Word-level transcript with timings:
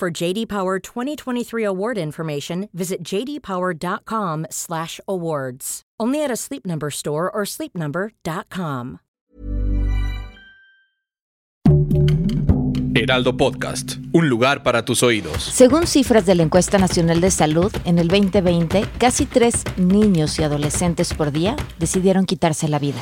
For 0.00 0.10
JD 0.10 0.48
Power 0.48 0.80
2023 0.80 1.62
award 1.62 1.98
information, 1.98 2.70
visit 2.72 3.04
jdpower.com/awards. 3.04 5.82
Only 6.00 6.24
at 6.24 6.30
a 6.30 6.36
Sleep 6.36 6.64
Number 6.64 6.90
store 6.90 7.30
or 7.30 7.44
sleepnumber.com. 7.44 9.00
Heraldo 12.94 13.36
Podcast, 13.36 13.96
un 14.12 14.30
lugar 14.30 14.62
para 14.62 14.86
tus 14.86 15.02
oídos. 15.02 15.42
Según 15.42 15.86
cifras 15.86 16.24
de 16.24 16.34
la 16.34 16.44
Encuesta 16.44 16.78
Nacional 16.78 17.20
de 17.20 17.30
Salud, 17.30 17.70
en 17.84 17.98
el 17.98 18.08
2020, 18.08 18.86
casi 18.96 19.26
tres 19.26 19.64
niños 19.76 20.38
y 20.38 20.44
adolescentes 20.44 21.12
por 21.12 21.30
día 21.30 21.56
decidieron 21.78 22.24
quitarse 22.24 22.68
la 22.68 22.78
vida. 22.78 23.00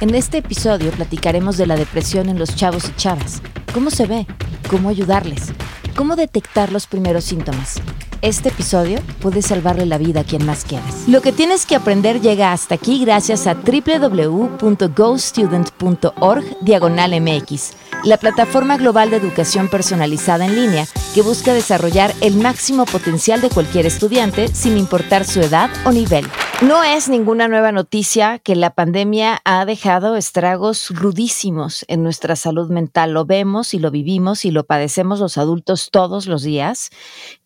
En 0.00 0.12
este 0.16 0.38
episodio 0.38 0.90
platicaremos 0.90 1.56
de 1.56 1.68
la 1.68 1.76
depresión 1.76 2.28
en 2.28 2.40
los 2.40 2.56
chavos 2.56 2.88
y 2.88 2.96
chavas, 2.96 3.40
cómo 3.72 3.90
se 3.90 4.06
ve, 4.06 4.26
cómo 4.68 4.88
ayudarles, 4.88 5.52
cómo 5.94 6.16
detectar 6.16 6.72
los 6.72 6.86
primeros 6.86 7.24
síntomas. 7.24 7.74
Este 8.22 8.48
episodio 8.48 9.02
puede 9.20 9.42
salvarle 9.42 9.84
la 9.84 9.98
vida 9.98 10.20
a 10.20 10.24
quien 10.24 10.46
más 10.46 10.64
quieras. 10.64 11.04
Lo 11.06 11.20
que 11.20 11.30
tienes 11.30 11.66
que 11.66 11.76
aprender 11.76 12.22
llega 12.22 12.52
hasta 12.52 12.76
aquí 12.76 13.04
gracias 13.04 13.46
a 13.46 13.54
www.gostudent.org 13.54 16.44
diagonal 16.62 17.20
MX, 17.20 17.72
la 18.04 18.16
plataforma 18.16 18.78
global 18.78 19.10
de 19.10 19.18
educación 19.18 19.68
personalizada 19.68 20.46
en 20.46 20.56
línea 20.56 20.86
que 21.14 21.20
busca 21.20 21.52
desarrollar 21.52 22.14
el 22.22 22.36
máximo 22.36 22.86
potencial 22.86 23.42
de 23.42 23.50
cualquier 23.50 23.84
estudiante 23.84 24.48
sin 24.48 24.78
importar 24.78 25.26
su 25.26 25.40
edad 25.40 25.68
o 25.84 25.92
nivel. 25.92 26.24
No 26.66 26.82
es 26.82 27.10
ninguna 27.10 27.46
nueva 27.46 27.72
noticia 27.72 28.38
que 28.38 28.56
la 28.56 28.70
pandemia 28.70 29.38
ha 29.44 29.66
dejado 29.66 30.16
estragos 30.16 30.88
rudísimos 30.88 31.84
en 31.88 32.02
nuestra 32.02 32.36
salud 32.36 32.70
mental. 32.70 33.12
Lo 33.12 33.26
vemos 33.26 33.74
y 33.74 33.78
lo 33.78 33.90
vivimos 33.90 34.46
y 34.46 34.50
lo 34.50 34.64
padecemos 34.64 35.20
los 35.20 35.36
adultos 35.36 35.90
todos 35.92 36.26
los 36.26 36.42
días. 36.42 36.88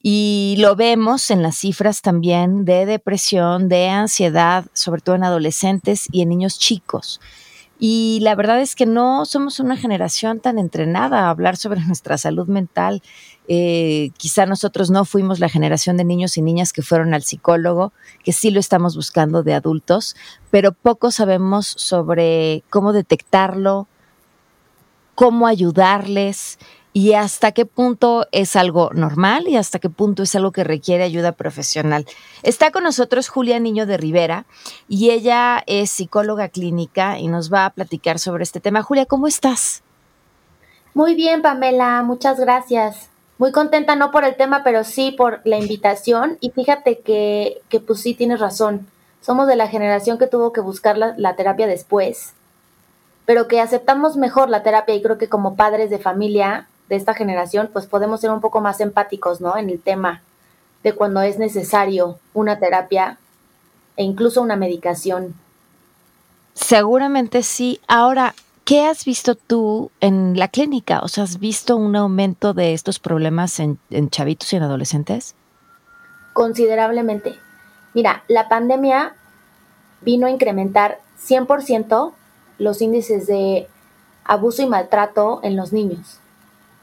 Y 0.01 0.55
lo 0.61 0.77
vemos 0.77 1.33
en 1.33 1.43
las 1.43 1.57
cifras 1.57 2.01
también 2.01 2.65
de 2.65 2.87
depresión, 2.87 3.69
de 3.69 3.89
ansiedad, 3.89 4.67
sobre 4.73 5.01
todo 5.01 5.17
en 5.17 5.25
adolescentes 5.25 6.07
y 6.13 6.23
en 6.23 6.29
niños 6.29 6.61
chicos. 6.61 7.21
Y 7.81 8.19
la 8.23 8.35
verdad 8.35 8.61
es 8.61 8.75
que 8.75 8.87
no 8.87 9.25
somos 9.25 9.61
una 9.61 9.77
generación 9.77 10.41
tan 10.41 10.59
entrenada 10.59 11.21
a 11.21 11.31
hablar 11.31 11.57
sobre 11.57 11.81
nuestra 11.87 12.19
salud 12.19 12.49
mental. 12.49 13.03
Eh, 13.51 14.11
quizá 14.19 14.45
nosotros 14.45 14.91
no 14.91 15.07
fuimos 15.07 15.41
la 15.41 15.49
generación 15.49 15.97
de 15.97 16.05
niños 16.05 16.37
y 16.37 16.43
niñas 16.43 16.75
que 16.75 16.83
fueron 16.83 17.15
al 17.15 17.23
psicólogo, 17.23 17.95
que 18.23 18.33
sí 18.35 18.51
lo 18.51 18.61
estamos 18.61 18.95
buscando 18.95 19.43
de 19.43 19.55
adultos, 19.55 20.17
pero 20.51 20.73
poco 20.73 21.11
sabemos 21.11 21.67
sobre 21.67 22.63
cómo 22.69 22.93
detectarlo, 22.93 23.89
cómo 25.15 25.47
ayudarles 25.47 26.59
y 26.93 27.15
hasta 27.15 27.53
qué 27.53 27.65
punto 27.65 28.27
es 28.33 28.55
algo 28.55 28.91
normal 28.93 29.49
y 29.49 29.57
hasta 29.57 29.79
qué 29.79 29.89
punto 29.89 30.25
es 30.25 30.35
algo 30.35 30.53
que 30.53 30.65
requiere 30.65 31.05
ayuda 31.05 31.33
profesional. 31.33 32.07
Está 32.43 32.71
con 32.71 32.83
nosotros 32.85 33.29
Julia 33.29 33.59
Niño 33.61 33.87
de 33.87 33.97
Rivera 33.97 34.47
y 34.89 35.11
ella 35.11 35.63
es 35.67 35.91
psicóloga 35.91 36.49
clínica 36.49 37.19
y 37.19 37.29
nos 37.29 37.53
va 37.53 37.65
a 37.65 37.71
platicar 37.71 38.19
sobre 38.19 38.43
este 38.43 38.61
tema. 38.61 38.83
Julia, 38.83 39.07
¿cómo 39.07 39.27
estás? 39.27 39.83
Muy 40.93 41.15
bien, 41.15 41.41
Pamela, 41.41 42.03
muchas 42.03 42.41
gracias. 42.41 43.08
Muy 43.39 43.53
contenta, 43.53 43.95
no 43.95 44.11
por 44.11 44.25
el 44.25 44.37
tema, 44.37 44.63
pero 44.65 44.85
sí 44.85 45.13
por 45.13 45.41
la 45.45 45.57
invitación. 45.59 46.39
Y 46.41 46.51
fíjate 46.51 46.99
que, 46.99 47.63
que 47.69 47.81
pues 47.81 48.01
sí 48.01 48.15
tienes 48.15 48.41
razón. 48.41 48.87
Somos 49.21 49.47
de 49.47 49.57
la 49.57 49.69
generación 49.69 50.19
que 50.19 50.27
tuvo 50.27 50.53
que 50.53 50.61
buscar 50.61 50.99
la, 50.99 51.15
la 51.17 51.37
terapia 51.37 51.67
después, 51.67 52.33
pero 53.27 53.47
que 53.47 53.61
aceptamos 53.61 54.17
mejor 54.17 54.49
la 54.49 54.63
terapia 54.63 54.95
y 54.95 55.03
creo 55.03 55.19
que 55.19 55.29
como 55.29 55.55
padres 55.55 55.91
de 55.91 55.99
familia 55.99 56.69
de 56.89 56.97
esta 56.97 57.15
generación, 57.15 57.71
pues 57.73 57.87
podemos 57.87 58.21
ser 58.21 58.31
un 58.31 58.41
poco 58.41 58.61
más 58.61 58.81
empáticos, 58.81 59.41
¿no? 59.41 59.57
En 59.57 59.71
el 59.71 59.81
tema 59.81 60.23
de 60.83 60.95
cuando 60.95 61.21
es 61.21 61.39
necesario 61.39 62.19
una 62.35 62.59
terapia 62.59 63.19
e 63.97 64.05
incluso 64.05 64.41
una 64.41 64.57
medicación. 64.57 65.35
Seguramente 66.55 67.43
sí. 67.43 67.81
Ahora, 67.87 68.35
¿qué 68.69 68.85
has 68.85 69.07
visto 69.07 69.35
tú 69.35 69.91
en 70.03 70.39
la 70.39 70.49
clínica? 70.49 71.01
O 71.01 71.09
sea, 71.09 71.25
¿has 71.25 71.39
visto 71.39 71.75
un 71.75 71.97
aumento 71.97 72.53
de 72.53 72.75
estos 72.75 72.99
problemas 72.99 73.61
en, 73.61 73.79
en 73.89 74.11
chavitos 74.11 74.53
y 74.53 74.57
en 74.57 74.63
adolescentes? 74.63 75.35
Considerablemente. 76.35 77.35
Mira, 77.95 78.25
la 78.29 78.51
pandemia 78.51 79.17
vino 80.03 80.27
a 80.27 80.31
incrementar 80.31 81.01
100% 81.19 82.13
los 82.59 82.83
índices 82.83 83.27
de 83.27 83.69
abuso 84.25 84.61
y 84.61 84.67
maltrato 84.67 85.41
en 85.43 85.57
los 85.57 85.73
niños. 85.73 86.21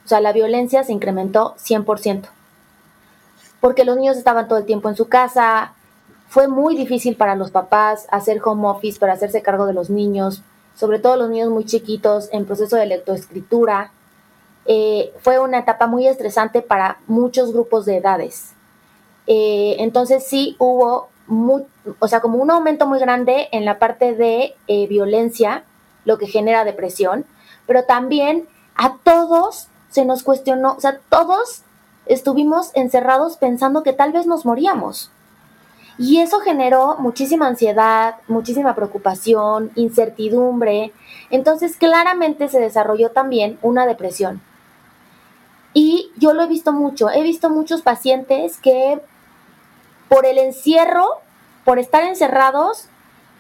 O 0.06 0.08
sea, 0.08 0.22
la 0.22 0.34
violencia 0.34 0.84
se 0.84 0.92
incrementó 0.92 1.54
100%. 1.58 2.24
Porque 3.62 3.86
los 3.86 3.96
niños 3.96 4.18
estaban 4.18 4.48
todo 4.48 4.58
el 4.58 4.66
tiempo 4.66 4.90
en 4.90 4.96
su 4.96 5.08
casa. 5.08 5.74
Fue 6.30 6.48
muy 6.48 6.76
difícil 6.76 7.16
para 7.16 7.36
los 7.36 7.52
papás 7.52 8.08
hacer 8.10 8.42
home 8.44 8.68
office 8.68 9.00
para 9.00 9.14
hacerse 9.14 9.44
cargo 9.44 9.68
de 9.68 9.74
los 9.74 9.92
niños, 9.92 10.42
sobre 10.76 11.00
todo 11.00 11.16
los 11.16 11.30
niños 11.30 11.50
muy 11.50 11.66
chiquitos 11.66 12.30
en 12.32 12.46
proceso 12.46 12.76
de 12.76 12.86
lectoescritura. 12.86 13.92
Eh, 14.66 15.14
fue 15.22 15.40
una 15.40 15.60
etapa 15.60 15.88
muy 15.88 16.08
estresante 16.08 16.62
para 16.62 17.00
muchos 17.08 17.54
grupos 17.54 17.86
de 17.86 17.98
edades. 17.98 18.52
Eh, 19.28 19.78
entonces 19.80 20.26
sí 20.28 20.56
hubo, 20.60 21.10
o 22.00 22.08
sea, 22.08 22.20
como 22.22 22.38
un 22.38 22.52
aumento 22.52 22.86
muy 22.86 23.00
grande 23.00 23.48
en 23.52 23.66
la 23.66 23.80
parte 23.80 24.14
de 24.16 24.56
eh, 24.68 24.88
violencia, 24.88 25.64
lo 26.04 26.18
que 26.18 26.28
genera 26.28 26.64
depresión, 26.64 27.26
pero 27.66 27.84
también 27.86 28.48
a 28.76 28.98
todos 29.04 29.68
se 29.90 30.06
nos 30.06 30.24
cuestionó, 30.24 30.74
o 30.74 30.82
sea, 30.82 31.00
todos 31.10 31.62
estuvimos 32.06 32.72
encerrados 32.76 33.38
pensando 33.38 33.82
que 33.82 33.94
tal 33.94 34.12
vez 34.12 34.28
nos 34.28 34.46
moríamos. 34.46 35.10
Y 35.98 36.20
eso 36.20 36.40
generó 36.40 36.98
muchísima 37.00 37.48
ansiedad, 37.48 38.16
muchísima 38.28 38.76
preocupación, 38.76 39.72
incertidumbre. 39.76 40.92
Entonces 41.30 41.78
claramente 41.78 42.50
se 42.50 42.60
desarrolló 42.60 43.12
también 43.12 43.58
una 43.62 43.86
depresión. 43.86 44.42
Y 45.74 46.12
yo 46.18 46.34
lo 46.34 46.44
he 46.44 46.48
visto 46.48 46.72
mucho, 46.72 47.10
he 47.10 47.22
visto 47.22 47.50
muchos 47.50 47.82
pacientes 47.82 48.58
que 48.58 49.02
por 50.10 50.26
el 50.26 50.38
encierro, 50.38 51.06
por 51.64 51.80
estar 51.80 52.04
encerrados, 52.04 52.88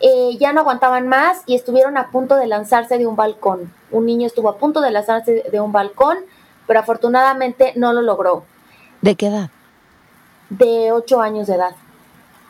eh, 0.01 0.37
ya 0.39 0.51
no 0.51 0.61
aguantaban 0.61 1.07
más 1.07 1.43
y 1.45 1.55
estuvieron 1.55 1.97
a 1.97 2.11
punto 2.11 2.35
de 2.35 2.47
lanzarse 2.47 2.97
de 2.97 3.07
un 3.07 3.15
balcón. 3.15 3.73
Un 3.91 4.05
niño 4.05 4.27
estuvo 4.27 4.49
a 4.49 4.57
punto 4.57 4.81
de 4.81 4.91
lanzarse 4.91 5.43
de 5.49 5.61
un 5.61 5.71
balcón 5.71 6.17
pero 6.67 6.79
afortunadamente 6.79 7.73
no 7.75 7.93
lo 7.93 8.01
logró. 8.01 8.43
¿De 9.01 9.15
qué 9.15 9.27
edad? 9.27 9.49
De 10.49 10.91
8 10.91 11.21
años 11.21 11.47
de 11.47 11.55
edad. 11.55 11.75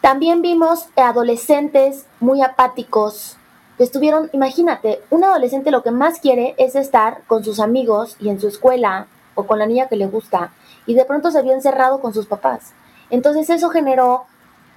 También 0.05 0.43
vimos 0.43 0.85
adolescentes 0.95 2.05
muy 2.19 2.43
apáticos, 2.43 3.37
que 3.75 3.83
estuvieron, 3.83 4.29
imagínate, 4.33 5.01
un 5.09 5.23
adolescente 5.23 5.71
lo 5.71 5.81
que 5.81 5.89
más 5.89 6.19
quiere 6.19 6.53
es 6.59 6.75
estar 6.75 7.23
con 7.25 7.43
sus 7.43 7.59
amigos 7.59 8.15
y 8.19 8.29
en 8.29 8.39
su 8.39 8.47
escuela 8.47 9.07
o 9.33 9.47
con 9.47 9.57
la 9.57 9.65
niña 9.65 9.87
que 9.87 9.95
le 9.95 10.05
gusta, 10.05 10.51
y 10.85 10.93
de 10.93 11.05
pronto 11.05 11.31
se 11.31 11.41
vio 11.41 11.53
encerrado 11.53 12.01
con 12.01 12.13
sus 12.13 12.27
papás. 12.27 12.73
Entonces 13.09 13.49
eso 13.49 13.69
generó 13.69 14.25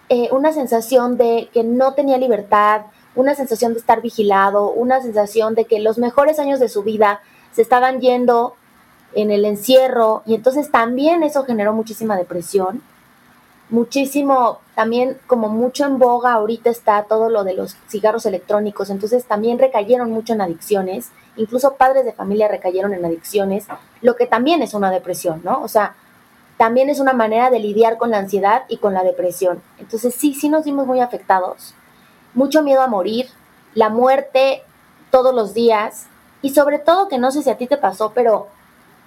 eh, 0.09 0.31
una 0.33 0.55
sensación 0.55 1.19
de 1.19 1.51
que 1.53 1.63
no 1.63 1.93
tenía 1.93 2.17
libertad, 2.17 2.87
una 3.15 3.35
sensación 3.35 3.75
de 3.75 3.81
estar 3.81 4.01
vigilado, 4.01 4.71
una 4.71 5.03
sensación 5.03 5.55
de 5.55 5.67
que 5.67 5.79
los 5.79 5.99
mejores 5.99 6.39
años 6.39 6.59
de 6.59 6.71
su 6.71 6.85
vida 6.85 7.21
se 7.53 7.61
estaban 7.61 8.01
yendo 8.01 8.55
en 9.13 9.31
el 9.31 9.45
encierro 9.45 10.23
y 10.25 10.35
entonces 10.35 10.71
también 10.71 11.23
eso 11.23 11.45
generó 11.45 11.75
muchísima 11.75 12.17
depresión, 12.17 12.81
muchísimo, 13.69 14.61
también 14.79 15.19
como 15.27 15.49
mucho 15.49 15.87
en 15.87 15.99
boga 15.99 16.35
ahorita 16.35 16.71
está 16.71 17.03
todo 17.03 17.31
lo 17.31 17.43
de 17.43 17.53
los 17.53 17.75
cigarros 17.89 18.27
electrónicos, 18.27 18.91
entonces 18.91 19.25
también 19.25 19.59
recayeron 19.59 20.13
mucho 20.13 20.35
en 20.35 20.41
adicciones, 20.41 21.11
incluso 21.35 21.75
padres 21.75 22.05
de 22.05 22.13
familia 22.13 22.47
recayeron 22.47 22.95
en 22.95 23.05
adicciones, 23.05 23.67
lo 24.03 24.15
que 24.15 24.29
también 24.29 24.63
es 24.63 24.75
una 24.75 24.93
depresión, 24.93 25.41
¿no? 25.43 25.61
O 25.65 25.67
sea, 25.67 25.97
también 26.59 26.91
es 26.91 27.01
una 27.01 27.13
manera 27.13 27.51
de 27.51 27.59
lidiar 27.59 27.99
con 27.99 28.13
la 28.13 28.19
ansiedad 28.19 28.67
y 28.69 28.77
con 28.77 28.95
la 28.95 29.03
depresión. 29.03 29.61
Entonces 29.81 30.15
sí, 30.15 30.33
sí 30.33 30.49
nos 30.49 30.65
vimos 30.65 30.87
muy 30.87 31.01
afectados, 31.01 31.75
mucho 32.33 32.63
miedo 32.63 32.81
a 32.81 32.87
morir, 32.87 33.27
la 33.75 33.89
muerte 33.89 34.63
todos 35.11 35.35
los 35.35 35.55
días 35.55 36.07
y 36.41 36.51
sobre 36.51 36.79
todo 36.79 37.09
que 37.09 37.19
no 37.19 37.33
sé 37.33 37.43
si 37.43 37.51
a 37.51 37.59
ti 37.59 37.67
te 37.67 37.79
pasó, 37.79 38.13
pero 38.15 38.47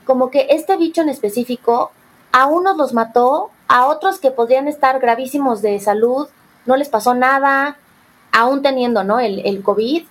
como 0.04 0.32
que 0.32 0.48
este 0.50 0.76
bicho 0.76 1.02
en 1.02 1.08
específico 1.08 1.92
a 2.34 2.48
unos 2.48 2.76
los 2.76 2.94
mató, 2.94 3.52
a 3.72 3.88
otros 3.88 4.20
que 4.20 4.32
podrían 4.32 4.68
estar 4.68 5.00
gravísimos 5.00 5.62
de 5.62 5.80
salud, 5.80 6.28
no 6.66 6.76
les 6.76 6.90
pasó 6.90 7.14
nada, 7.14 7.78
aún 8.34 8.62
teniendo, 8.62 9.06
¿no? 9.06 9.18
El, 9.18 9.40
el 9.46 9.64
COVID. 9.64 10.04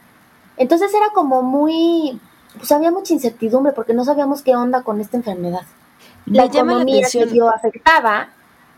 Entonces 0.57 0.95
era 0.95 1.11
como 1.13 1.43
muy, 1.43 2.19
pues 2.57 2.73
había 2.73 2.91
mucha 2.91 3.13
incertidumbre 3.13 3.75
porque 3.75 3.93
no 3.93 4.07
sabíamos 4.07 4.41
qué 4.41 4.57
onda 4.57 4.83
con 4.83 4.99
esta 5.03 5.19
enfermedad. 5.19 5.67
La 6.25 6.47
economía 6.47 7.07
se 7.07 7.27
vio 7.27 7.51
afectada 7.51 8.31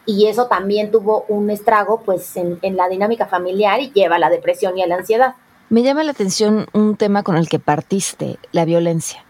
y 0.04 0.26
eso 0.26 0.46
también 0.46 0.90
tuvo 0.90 1.26
un 1.28 1.48
estrago 1.50 2.00
pues 2.00 2.36
en, 2.36 2.58
en, 2.62 2.76
la 2.76 2.88
dinámica 2.88 3.26
familiar 3.26 3.80
y 3.80 3.92
lleva 3.92 4.16
a 4.16 4.18
la 4.18 4.30
depresión 4.30 4.76
y 4.76 4.82
a 4.82 4.88
la 4.88 4.96
ansiedad. 4.96 5.36
Me 5.68 5.84
llama 5.84 6.02
la 6.02 6.10
atención 6.10 6.66
un 6.72 6.96
tema 6.96 7.22
con 7.22 7.36
el 7.36 7.48
que 7.48 7.60
partiste, 7.60 8.40
la 8.50 8.64
violencia. 8.64 9.24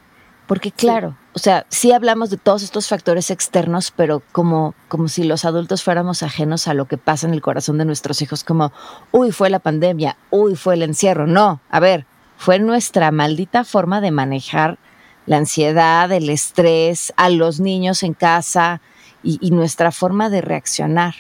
Porque 0.46 0.72
claro, 0.72 1.16
o 1.34 1.38
sea, 1.38 1.64
sí 1.70 1.92
hablamos 1.92 2.28
de 2.30 2.36
todos 2.36 2.62
estos 2.62 2.88
factores 2.88 3.30
externos, 3.30 3.90
pero 3.94 4.22
como, 4.32 4.74
como 4.88 5.08
si 5.08 5.24
los 5.24 5.44
adultos 5.44 5.82
fuéramos 5.82 6.22
ajenos 6.22 6.68
a 6.68 6.74
lo 6.74 6.86
que 6.86 6.98
pasa 6.98 7.26
en 7.26 7.32
el 7.32 7.40
corazón 7.40 7.78
de 7.78 7.84
nuestros 7.84 8.20
hijos, 8.20 8.44
como, 8.44 8.72
uy, 9.12 9.32
fue 9.32 9.48
la 9.48 9.60
pandemia, 9.60 10.16
uy, 10.30 10.56
fue 10.56 10.74
el 10.74 10.82
encierro. 10.82 11.26
No, 11.26 11.60
a 11.70 11.80
ver, 11.80 12.06
fue 12.36 12.58
nuestra 12.58 13.10
maldita 13.12 13.64
forma 13.64 14.00
de 14.00 14.10
manejar 14.10 14.78
la 15.26 15.38
ansiedad, 15.38 16.10
el 16.12 16.28
estrés, 16.28 17.12
a 17.16 17.30
los 17.30 17.60
niños 17.60 18.02
en 18.02 18.14
casa 18.14 18.80
y, 19.22 19.50
nuestra 19.52 19.92
forma 19.92 20.28
de 20.28 20.40
reaccionar. 20.40 21.14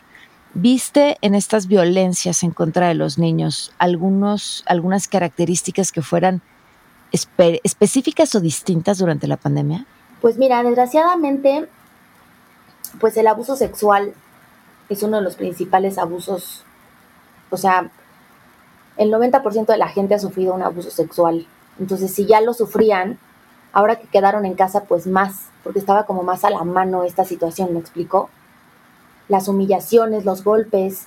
¿Viste 0.54 1.16
en 1.22 1.34
estas 1.34 1.68
violencias 1.68 2.42
en 2.42 2.50
contra 2.50 2.88
de 2.88 2.94
los 2.94 3.16
niños 3.16 3.72
algunos, 3.78 4.64
algunas 4.66 5.08
características 5.08 5.92
que 5.92 6.02
fueran 6.02 6.42
específicas 7.12 8.34
o 8.34 8.40
distintas 8.40 8.98
durante 8.98 9.26
la 9.26 9.36
pandemia? 9.36 9.86
Pues 10.20 10.38
mira, 10.38 10.62
desgraciadamente, 10.62 11.68
pues 13.00 13.16
el 13.16 13.26
abuso 13.26 13.56
sexual 13.56 14.14
es 14.88 15.02
uno 15.02 15.18
de 15.18 15.22
los 15.22 15.36
principales 15.36 15.98
abusos, 15.98 16.64
o 17.50 17.56
sea, 17.56 17.90
el 18.96 19.10
90% 19.10 19.66
de 19.66 19.78
la 19.78 19.88
gente 19.88 20.14
ha 20.14 20.18
sufrido 20.18 20.54
un 20.54 20.62
abuso 20.62 20.90
sexual. 20.90 21.46
Entonces, 21.78 22.12
si 22.12 22.26
ya 22.26 22.40
lo 22.40 22.54
sufrían, 22.54 23.18
ahora 23.72 23.96
que 23.96 24.06
quedaron 24.06 24.44
en 24.44 24.54
casa, 24.54 24.84
pues 24.84 25.06
más, 25.06 25.48
porque 25.64 25.78
estaba 25.78 26.04
como 26.04 26.22
más 26.22 26.44
a 26.44 26.50
la 26.50 26.64
mano 26.64 27.04
esta 27.04 27.24
situación, 27.24 27.72
¿me 27.72 27.80
explico? 27.80 28.28
Las 29.28 29.48
humillaciones, 29.48 30.24
los 30.24 30.44
golpes, 30.44 31.06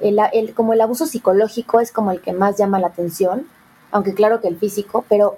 el, 0.00 0.54
como 0.54 0.72
el 0.72 0.80
abuso 0.80 1.06
psicológico 1.06 1.80
es 1.80 1.92
como 1.92 2.10
el 2.10 2.20
que 2.20 2.32
más 2.32 2.56
llama 2.56 2.80
la 2.80 2.88
atención, 2.88 3.46
aunque 3.92 4.14
claro 4.14 4.40
que 4.40 4.48
el 4.48 4.58
físico, 4.58 5.04
pero 5.08 5.36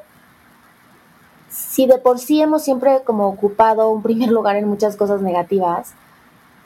si 1.50 1.86
de 1.86 1.98
por 1.98 2.18
sí 2.18 2.40
hemos 2.40 2.62
siempre 2.62 3.02
como 3.04 3.28
ocupado 3.28 3.90
un 3.90 4.02
primer 4.02 4.30
lugar 4.30 4.56
en 4.56 4.66
muchas 4.66 4.96
cosas 4.96 5.20
negativas, 5.20 5.92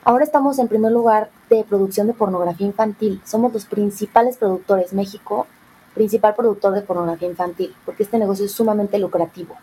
ahora 0.04 0.24
estamos 0.24 0.58
en 0.58 0.68
primer 0.68 0.92
lugar 0.92 1.30
de 1.50 1.64
producción 1.64 2.06
de 2.06 2.14
pornografía 2.14 2.66
infantil. 2.66 3.20
Somos 3.24 3.52
los 3.52 3.64
principales 3.64 4.36
productores, 4.36 4.92
México, 4.92 5.46
principal 5.94 6.34
productor 6.34 6.74
de 6.74 6.82
pornografía 6.82 7.28
infantil, 7.28 7.74
porque 7.84 8.04
este 8.04 8.18
negocio 8.18 8.44
es 8.44 8.52
sumamente 8.52 8.98
lucrativo. 8.98 9.56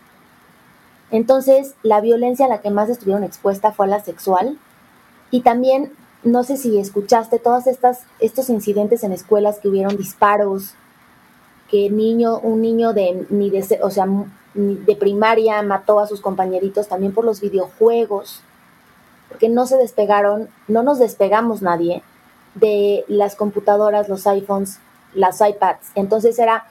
Entonces, 1.12 1.76
la 1.84 2.02
violencia 2.02 2.48
a 2.48 2.50
la 2.50 2.62
que 2.62 2.72
más 2.72 2.90
estuvieron 2.90 3.24
expuesta 3.24 3.72
fue 3.72 3.86
a 3.86 3.90
la 3.90 4.04
sexual 4.04 4.58
y 5.32 5.42
también, 5.42 5.94
no 6.24 6.44
sé 6.44 6.58
si 6.58 6.80
escuchaste 6.80 7.40
todos 7.40 7.66
estos 7.68 8.50
incidentes 8.50 9.04
en 9.04 9.12
escuelas 9.12 9.60
que 9.60 9.70
hubieron 9.70 9.96
disparos, 9.96 10.74
que 11.70 11.90
niño, 11.90 12.40
un 12.40 12.62
niño 12.62 12.94
de, 12.94 13.26
ni 13.30 13.50
de, 13.50 13.80
o 13.82 13.90
sea, 13.90 14.08
de 14.54 14.96
primaria 14.96 15.62
mató 15.62 16.00
a 16.00 16.08
sus 16.08 16.22
compañeritos 16.22 16.88
también 16.88 17.14
por 17.14 17.26
los 17.26 17.42
videojuegos, 17.42 18.42
porque 19.30 19.50
no 19.50 19.66
se 19.66 19.78
despegaron, 19.78 20.50
no 20.68 20.84
nos 20.84 21.00
despegamos 21.00 21.62
nadie 21.62 22.04
de 22.54 23.04
las 23.08 23.36
computadoras, 23.36 24.08
los 24.08 24.26
iPhones, 24.28 24.80
las 25.14 25.42
iPads. 25.42 25.92
Entonces 25.96 26.40
era 26.40 26.66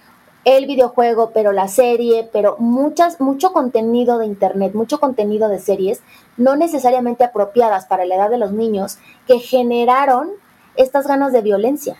el 0.45 0.67
videojuego, 0.67 1.31
pero 1.35 1.53
la 1.53 1.69
serie, 1.69 2.29
pero 2.33 2.57
muchas, 2.59 3.21
mucho 3.21 3.53
contenido 3.53 4.19
de 4.19 4.27
internet, 4.27 4.75
mucho 4.75 5.01
contenido 5.01 5.49
de 5.49 5.59
series, 5.59 6.03
no 6.37 6.57
necesariamente 6.57 7.25
apropiadas 7.25 7.87
para 7.87 8.05
la 8.05 8.15
edad 8.17 8.31
de 8.31 8.39
los 8.39 8.53
niños, 8.53 8.99
que 9.27 9.39
generaron 9.39 10.31
estas 10.77 11.07
ganas 11.07 11.33
de 11.33 11.43
violencia. 11.43 11.97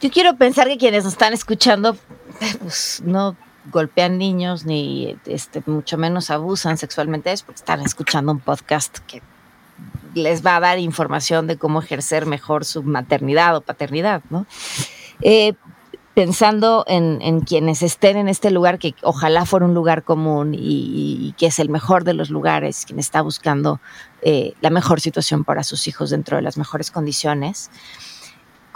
Yo 0.00 0.10
quiero 0.10 0.36
pensar 0.36 0.68
que 0.68 0.78
quienes 0.78 1.04
nos 1.04 1.14
están 1.14 1.32
escuchando, 1.32 1.96
pues 2.60 3.02
no 3.04 3.36
golpean 3.70 4.16
niños 4.16 4.64
ni 4.64 5.16
este, 5.26 5.62
mucho 5.66 5.98
menos 5.98 6.30
abusan 6.30 6.78
sexualmente 6.78 7.32
es 7.32 7.42
porque 7.42 7.58
están 7.58 7.82
escuchando 7.82 8.32
un 8.32 8.40
podcast 8.40 8.98
que 9.00 9.22
les 10.14 10.44
va 10.44 10.56
a 10.56 10.60
dar 10.60 10.78
información 10.78 11.46
de 11.46 11.58
cómo 11.58 11.80
ejercer 11.80 12.26
mejor 12.26 12.64
su 12.64 12.82
maternidad 12.82 13.56
o 13.56 13.60
paternidad, 13.60 14.22
¿no? 14.30 14.46
Eh, 15.20 15.54
pensando 16.14 16.84
en, 16.88 17.40
quienes 17.42 17.82
estén 17.82 18.16
en 18.16 18.28
este 18.28 18.50
lugar, 18.50 18.80
que 18.80 18.94
ojalá 19.02 19.46
fuera 19.46 19.66
un 19.66 19.74
lugar 19.74 20.02
común 20.02 20.52
y, 20.52 21.32
que 21.38 21.46
es 21.46 21.60
el 21.60 21.68
mejor 21.68 22.02
de 22.02 22.12
los 22.12 22.28
lugares, 22.28 22.84
quien 22.86 22.98
está 22.98 23.22
buscando 23.22 23.80
eh, 24.22 24.54
la 24.60 24.70
mejor 24.70 25.00
situación 25.00 25.44
para 25.44 25.62
sus 25.62 25.86
hijos 25.86 26.10
dentro 26.10 26.36
de 26.36 26.42
las 26.42 26.58
mejores 26.58 26.90
condiciones. 26.90 27.70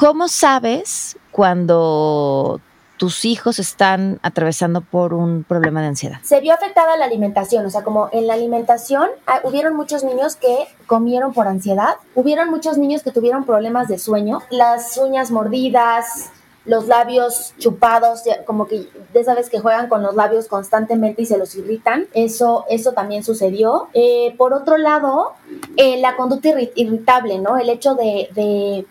¿Cómo 0.03 0.27
sabes 0.27 1.17
cuando 1.31 2.61
tus 2.97 3.25
hijos 3.25 3.61
están 3.61 4.19
atravesando 4.25 4.81
por 4.81 5.15
un 5.15 5.45
problema 5.45 5.81
de 5.81 5.87
ansiedad? 5.87 6.17
Se 6.25 6.41
vio 6.41 6.53
afectada 6.55 6.97
la 6.97 7.05
alimentación, 7.05 7.65
o 7.67 7.71
sea, 7.71 7.85
como 7.85 8.09
en 8.11 8.27
la 8.27 8.35
alimentación 8.35 9.11
ah, 9.29 9.39
hubieron 9.45 9.77
muchos 9.77 10.03
niños 10.03 10.35
que 10.35 10.67
comieron 10.89 11.33
por 11.33 11.47
ansiedad, 11.47 11.99
hubieron 12.17 12.51
muchos 12.51 12.79
niños 12.79 13.05
que 13.05 13.13
tuvieron 13.13 13.45
problemas 13.45 13.87
de 13.87 13.97
sueño, 13.97 14.43
las 14.51 14.97
uñas 14.97 15.31
mordidas, 15.31 16.33
los 16.65 16.87
labios 16.87 17.55
chupados, 17.59 18.23
como 18.47 18.67
que 18.67 18.89
de 19.13 19.25
sabes 19.25 19.51
que 19.51 19.59
juegan 19.59 19.89
con 19.89 20.03
los 20.03 20.15
labios 20.15 20.47
constantemente 20.47 21.23
y 21.23 21.27
se 21.27 21.39
los 21.39 21.55
irritan. 21.57 22.07
Eso, 22.15 22.65
eso 22.69 22.93
también 22.93 23.25
sucedió. 23.25 23.89
Eh, 23.95 24.35
por 24.39 24.53
otro 24.53 24.79
lado, 24.79 25.33
eh, 25.77 26.01
la 26.01 26.17
conducta 26.17 26.51
irritable, 26.77 27.39
¿no? 27.39 27.59
El 27.59 27.69
hecho 27.69 27.95
de, 27.95 28.29
de, 28.35 28.87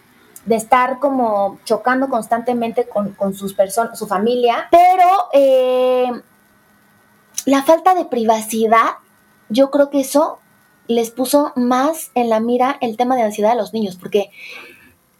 estar 0.50 1.00
como 1.00 1.60
chocando 1.66 2.10
constantemente 2.10 2.88
con, 2.88 3.34
sus 3.34 3.54
personas, 3.54 3.98
su 3.98 4.08
familia. 4.08 4.68
Pero 4.72 5.30
eh, 5.34 6.12
la 7.46 7.64
falta 7.64 7.94
de 7.94 8.06
privacidad, 8.06 8.98
yo 9.50 9.72
creo 9.72 9.90
que 9.90 10.02
eso 10.02 10.40
les 10.88 11.12
puso 11.12 11.54
más 11.56 12.12
en 12.16 12.30
la 12.30 12.40
mira 12.40 12.78
el 12.82 12.98
tema 12.98 13.16
de 13.16 13.24
ansiedad 13.24 13.52
a 13.52 13.56
los 13.56 13.74
niños, 13.74 13.96
porque 13.96 14.32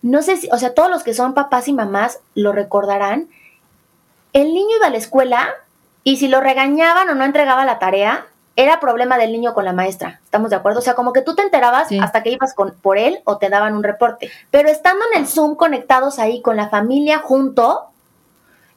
no 0.02 0.22
sé 0.22 0.38
si, 0.38 0.50
o 0.52 0.58
sea, 0.58 0.74
todos 0.74 0.90
los 0.90 1.04
que 1.04 1.14
son 1.14 1.34
papás 1.34 1.68
y 1.68 1.74
mamás 1.74 2.20
lo 2.34 2.52
recordarán, 2.52 3.30
el 4.34 4.54
niño 4.54 4.78
iba 4.78 4.88
a 4.88 4.92
la 4.92 4.98
escuela 4.98 5.50
y 6.04 6.18
si 6.18 6.28
lo 6.28 6.42
regañaban 6.42 7.10
o 7.10 7.16
no 7.16 7.24
entregaba 7.24 7.66
la 7.66 7.80
tarea, 7.80 8.26
era 8.56 8.80
problema 8.80 9.18
del 9.18 9.32
niño 9.32 9.54
con 9.54 9.66
la 9.66 9.74
maestra. 9.74 10.20
¿Estamos 10.24 10.50
de 10.50 10.56
acuerdo? 10.58 10.80
O 10.80 10.82
sea, 10.82 10.94
como 10.94 11.14
que 11.14 11.22
tú 11.22 11.36
te 11.36 11.42
enterabas 11.42 11.90
hasta 12.02 12.24
que 12.24 12.32
ibas 12.32 12.54
con, 12.54 12.72
por 12.82 12.98
él 12.98 13.22
o 13.24 13.38
te 13.38 13.50
daban 13.50 13.76
un 13.76 13.84
reporte. 13.84 14.30
Pero 14.50 14.70
estando 14.70 15.04
en 15.12 15.22
el 15.22 15.28
Zoom 15.28 15.56
conectados 15.56 16.20
ahí 16.20 16.42
con 16.42 16.58
la 16.58 16.70
familia 16.70 17.20
junto, 17.20 17.88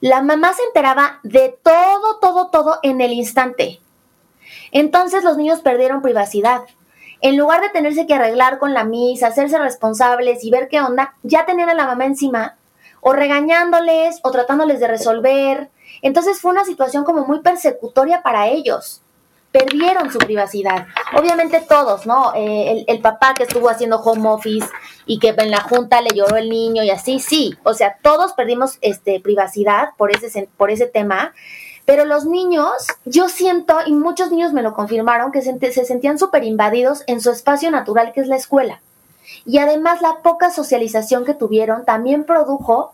la 0.00 0.22
mamá 0.22 0.52
se 0.52 0.62
enteraba 0.62 1.20
de 1.22 1.58
todo, 1.62 2.18
todo, 2.20 2.48
todo 2.48 2.78
en 2.82 3.00
el 3.00 3.12
instante. 3.12 3.80
Entonces 4.70 5.24
los 5.24 5.36
niños 5.36 5.60
perdieron 5.60 6.02
privacidad 6.02 6.62
en 7.24 7.38
lugar 7.38 7.62
de 7.62 7.70
tenerse 7.70 8.06
que 8.06 8.12
arreglar 8.12 8.58
con 8.58 8.74
la 8.74 8.84
misa, 8.84 9.28
hacerse 9.28 9.58
responsables 9.58 10.44
y 10.44 10.50
ver 10.50 10.68
qué 10.68 10.82
onda, 10.82 11.14
ya 11.22 11.46
tenían 11.46 11.70
a 11.70 11.74
la 11.74 11.86
mamá 11.86 12.04
encima, 12.04 12.56
o 13.00 13.14
regañándoles, 13.14 14.20
o 14.22 14.30
tratándoles 14.30 14.78
de 14.78 14.88
resolver. 14.88 15.70
Entonces 16.02 16.38
fue 16.38 16.50
una 16.50 16.66
situación 16.66 17.02
como 17.02 17.26
muy 17.26 17.40
persecutoria 17.40 18.22
para 18.22 18.48
ellos. 18.48 19.00
Perdieron 19.54 20.10
su 20.10 20.18
privacidad. 20.18 20.88
Obviamente 21.16 21.60
todos, 21.60 22.06
¿no? 22.06 22.32
Eh, 22.34 22.84
el, 22.88 23.00
papá 23.00 23.34
que 23.34 23.44
estuvo 23.44 23.70
haciendo 23.70 24.00
home 24.00 24.28
office 24.28 24.66
y 25.06 25.20
que 25.20 25.28
en 25.28 25.52
la 25.52 25.60
junta 25.60 26.00
le 26.00 26.10
lloró 26.10 26.36
el 26.36 26.50
niño 26.50 26.82
y 26.82 26.90
así, 26.90 27.20
sí. 27.20 27.56
O 27.62 27.72
sea, 27.72 27.96
todos 28.02 28.32
perdimos 28.32 28.78
este, 28.80 29.20
privacidad 29.20 29.90
por 29.96 30.10
ese, 30.10 30.48
por 30.56 30.72
ese 30.72 30.86
tema. 30.86 31.34
Pero 31.84 32.04
los 32.04 32.24
niños, 32.24 32.88
yo 33.04 33.28
siento, 33.28 33.78
y 33.86 33.92
muchos 33.92 34.32
niños 34.32 34.52
me 34.52 34.62
lo 34.62 34.74
confirmaron, 34.74 35.30
que 35.30 35.40
se, 35.40 35.56
se 35.72 35.84
sentían 35.84 36.18
súper 36.18 36.42
invadidos 36.42 37.04
en 37.06 37.20
su 37.20 37.30
espacio 37.30 37.70
natural 37.70 38.10
que 38.12 38.22
es 38.22 38.26
la 38.26 38.34
escuela. 38.34 38.80
Y 39.46 39.58
además 39.58 40.02
la 40.02 40.16
poca 40.24 40.50
socialización 40.50 41.24
que 41.24 41.32
tuvieron 41.32 41.84
también 41.84 42.24
produjo 42.24 42.92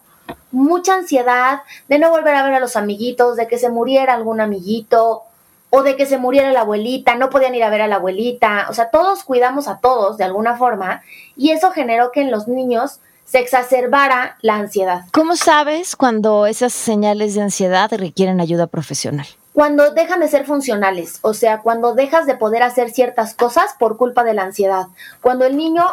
mucha 0.50 0.92
ansiedad 0.92 1.62
de 1.88 1.98
no 1.98 2.10
volver 2.10 2.34
a 2.34 2.44
ver 2.44 2.52
a 2.52 2.60
los 2.60 2.76
amiguitos, 2.76 3.36
de 3.36 3.48
que 3.48 3.56
se 3.58 3.70
muriera 3.70 4.12
algún 4.12 4.42
amiguito 4.42 5.22
o 5.70 5.82
de 5.82 5.96
que 5.96 6.06
se 6.06 6.18
muriera 6.18 6.52
la 6.52 6.60
abuelita, 6.60 7.14
no 7.14 7.30
podían 7.30 7.54
ir 7.54 7.64
a 7.64 7.70
ver 7.70 7.82
a 7.82 7.88
la 7.88 7.96
abuelita, 7.96 8.66
o 8.68 8.74
sea, 8.74 8.90
todos 8.90 9.24
cuidamos 9.24 9.68
a 9.68 9.78
todos 9.78 10.18
de 10.18 10.24
alguna 10.24 10.56
forma 10.56 11.02
y 11.36 11.50
eso 11.50 11.70
generó 11.70 12.12
que 12.12 12.20
en 12.20 12.30
los 12.30 12.48
niños 12.48 13.00
se 13.24 13.38
exacerbara 13.38 14.36
la 14.42 14.56
ansiedad. 14.56 15.02
¿Cómo 15.12 15.36
sabes 15.36 15.94
cuando 15.94 16.46
esas 16.46 16.72
señales 16.72 17.34
de 17.34 17.42
ansiedad 17.42 17.90
requieren 17.92 18.40
ayuda 18.40 18.66
profesional? 18.66 19.26
cuando 19.52 19.90
dejan 19.90 20.20
de 20.20 20.28
ser 20.28 20.46
funcionales, 20.46 21.18
o 21.22 21.34
sea, 21.34 21.60
cuando 21.60 21.94
dejas 21.94 22.24
de 22.26 22.36
poder 22.36 22.62
hacer 22.62 22.90
ciertas 22.90 23.34
cosas 23.34 23.74
por 23.78 23.96
culpa 23.96 24.24
de 24.24 24.32
la 24.32 24.44
ansiedad. 24.44 24.86
Cuando 25.20 25.44
el 25.44 25.56
niño 25.56 25.92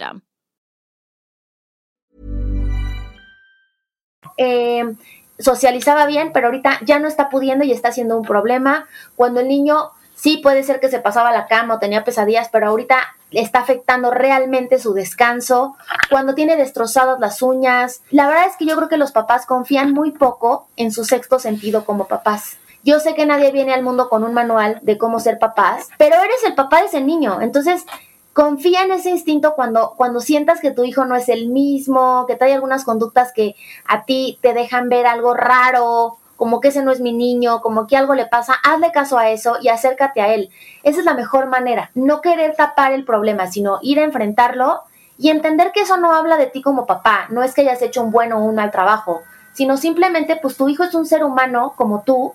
Eh, 4.37 4.95
socializaba 5.39 6.05
bien, 6.05 6.31
pero 6.33 6.47
ahorita 6.47 6.79
ya 6.85 6.99
no 6.99 7.07
está 7.07 7.29
pudiendo 7.29 7.65
y 7.65 7.71
está 7.71 7.91
siendo 7.91 8.17
un 8.17 8.23
problema. 8.23 8.87
Cuando 9.15 9.39
el 9.39 9.47
niño 9.47 9.91
sí 10.15 10.37
puede 10.37 10.63
ser 10.63 10.79
que 10.79 10.89
se 10.89 10.99
pasaba 10.99 11.31
la 11.31 11.47
cama 11.47 11.75
o 11.75 11.79
tenía 11.79 12.03
pesadillas, 12.03 12.49
pero 12.51 12.67
ahorita 12.67 12.97
está 13.31 13.59
afectando 13.59 14.11
realmente 14.11 14.77
su 14.79 14.93
descanso. 14.93 15.75
Cuando 16.09 16.35
tiene 16.35 16.57
destrozadas 16.57 17.19
las 17.19 17.41
uñas. 17.41 18.01
La 18.11 18.27
verdad 18.27 18.47
es 18.47 18.57
que 18.57 18.65
yo 18.65 18.75
creo 18.75 18.89
que 18.89 18.97
los 18.97 19.11
papás 19.11 19.45
confían 19.45 19.93
muy 19.93 20.11
poco 20.11 20.67
en 20.75 20.91
su 20.91 21.05
sexto 21.05 21.39
sentido 21.39 21.85
como 21.85 22.07
papás. 22.07 22.57
Yo 22.83 22.99
sé 22.99 23.13
que 23.13 23.27
nadie 23.27 23.51
viene 23.51 23.73
al 23.73 23.83
mundo 23.83 24.09
con 24.09 24.23
un 24.23 24.33
manual 24.33 24.79
de 24.81 24.97
cómo 24.97 25.19
ser 25.19 25.37
papás, 25.37 25.87
pero 25.99 26.15
eres 26.15 26.43
el 26.45 26.55
papá 26.55 26.79
de 26.79 26.87
ese 26.87 27.01
niño. 27.01 27.39
Entonces, 27.39 27.85
confía 28.33 28.83
en 28.83 28.91
ese 28.91 29.09
instinto 29.09 29.53
cuando, 29.55 29.93
cuando 29.97 30.19
sientas 30.19 30.61
que 30.61 30.71
tu 30.71 30.83
hijo 30.83 31.05
no 31.05 31.15
es 31.15 31.29
el 31.29 31.49
mismo, 31.49 32.25
que 32.27 32.35
trae 32.35 32.53
algunas 32.53 32.83
conductas 32.83 33.31
que 33.33 33.55
a 33.85 34.05
ti 34.05 34.39
te 34.41 34.53
dejan 34.53 34.89
ver 34.89 35.05
algo 35.05 35.33
raro, 35.33 36.17
como 36.37 36.59
que 36.59 36.69
ese 36.69 36.81
no 36.81 36.91
es 36.91 37.01
mi 37.01 37.13
niño, 37.13 37.61
como 37.61 37.87
que 37.87 37.97
algo 37.97 38.15
le 38.15 38.25
pasa, 38.25 38.55
hazle 38.63 38.91
caso 38.91 39.17
a 39.17 39.29
eso 39.29 39.57
y 39.61 39.67
acércate 39.67 40.21
a 40.21 40.33
él. 40.33 40.49
Esa 40.83 40.99
es 40.99 41.05
la 41.05 41.13
mejor 41.13 41.47
manera, 41.47 41.91
no 41.93 42.21
querer 42.21 42.55
tapar 42.55 42.93
el 42.93 43.05
problema, 43.05 43.47
sino 43.47 43.79
ir 43.81 43.99
a 43.99 44.03
enfrentarlo 44.03 44.81
y 45.17 45.29
entender 45.29 45.71
que 45.71 45.81
eso 45.81 45.97
no 45.97 46.15
habla 46.15 46.37
de 46.37 46.47
ti 46.47 46.61
como 46.61 46.87
papá, 46.87 47.27
no 47.29 47.43
es 47.43 47.53
que 47.53 47.61
hayas 47.61 47.81
hecho 47.81 48.01
un 48.01 48.11
buen 48.11 48.33
o 48.33 48.43
un 48.43 48.55
mal 48.55 48.71
trabajo, 48.71 49.21
sino 49.53 49.77
simplemente 49.77 50.35
pues 50.37 50.57
tu 50.57 50.67
hijo 50.67 50.83
es 50.83 50.95
un 50.95 51.05
ser 51.05 51.23
humano 51.23 51.73
como 51.75 52.01
tú 52.01 52.33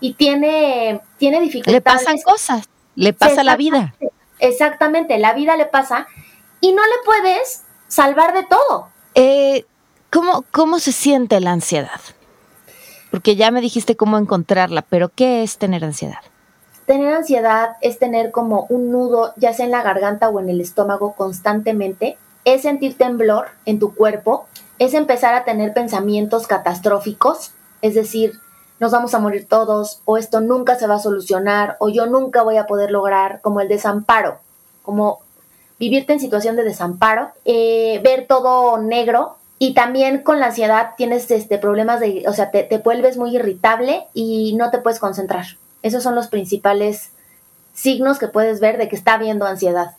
y 0.00 0.14
tiene, 0.14 1.02
tiene 1.18 1.40
dificultades. 1.40 1.74
Le 1.74 1.80
pasan 1.82 2.16
cosas, 2.22 2.68
le 2.94 3.12
pasa 3.12 3.44
la 3.44 3.56
vida. 3.56 3.92
Exactamente, 4.42 5.18
la 5.18 5.34
vida 5.34 5.56
le 5.56 5.66
pasa 5.66 6.08
y 6.60 6.72
no 6.72 6.82
le 6.82 7.04
puedes 7.04 7.62
salvar 7.86 8.34
de 8.34 8.42
todo. 8.42 8.88
Eh, 9.14 9.64
¿cómo, 10.10 10.44
¿Cómo 10.50 10.80
se 10.80 10.90
siente 10.90 11.38
la 11.38 11.52
ansiedad? 11.52 12.00
Porque 13.12 13.36
ya 13.36 13.52
me 13.52 13.60
dijiste 13.60 13.96
cómo 13.96 14.18
encontrarla, 14.18 14.82
pero 14.82 15.10
¿qué 15.10 15.44
es 15.44 15.58
tener 15.58 15.84
ansiedad? 15.84 16.18
Tener 16.86 17.14
ansiedad 17.14 17.76
es 17.82 18.00
tener 18.00 18.32
como 18.32 18.66
un 18.68 18.90
nudo, 18.90 19.32
ya 19.36 19.52
sea 19.52 19.64
en 19.64 19.70
la 19.70 19.84
garganta 19.84 20.28
o 20.28 20.40
en 20.40 20.50
el 20.50 20.60
estómago 20.60 21.12
constantemente, 21.12 22.18
es 22.44 22.62
sentir 22.62 22.98
temblor 22.98 23.46
en 23.64 23.78
tu 23.78 23.94
cuerpo, 23.94 24.48
es 24.80 24.94
empezar 24.94 25.34
a 25.34 25.44
tener 25.44 25.72
pensamientos 25.72 26.48
catastróficos, 26.48 27.52
es 27.80 27.94
decir, 27.94 28.40
nos 28.82 28.90
vamos 28.90 29.14
a 29.14 29.20
morir 29.20 29.46
todos, 29.48 30.02
o 30.06 30.16
esto 30.18 30.40
nunca 30.40 30.74
se 30.74 30.88
va 30.88 30.96
a 30.96 30.98
solucionar, 30.98 31.76
o 31.78 31.88
yo 31.88 32.06
nunca 32.06 32.42
voy 32.42 32.56
a 32.56 32.66
poder 32.66 32.90
lograr, 32.90 33.40
como 33.40 33.60
el 33.60 33.68
desamparo, 33.68 34.40
como 34.82 35.20
vivirte 35.78 36.12
en 36.12 36.18
situación 36.18 36.56
de 36.56 36.64
desamparo, 36.64 37.30
eh, 37.44 38.00
ver 38.02 38.26
todo 38.26 38.78
negro. 38.78 39.36
Y 39.60 39.74
también 39.74 40.24
con 40.24 40.40
la 40.40 40.46
ansiedad 40.46 40.94
tienes 40.96 41.30
este, 41.30 41.58
problemas 41.58 42.00
de, 42.00 42.24
o 42.26 42.32
sea, 42.32 42.50
te, 42.50 42.64
te 42.64 42.78
vuelves 42.78 43.16
muy 43.16 43.36
irritable 43.36 44.08
y 44.14 44.56
no 44.56 44.72
te 44.72 44.78
puedes 44.78 44.98
concentrar. 44.98 45.46
Esos 45.82 46.02
son 46.02 46.16
los 46.16 46.26
principales 46.26 47.10
signos 47.72 48.18
que 48.18 48.26
puedes 48.26 48.58
ver 48.58 48.78
de 48.78 48.88
que 48.88 48.96
está 48.96 49.14
habiendo 49.14 49.46
ansiedad. 49.46 49.92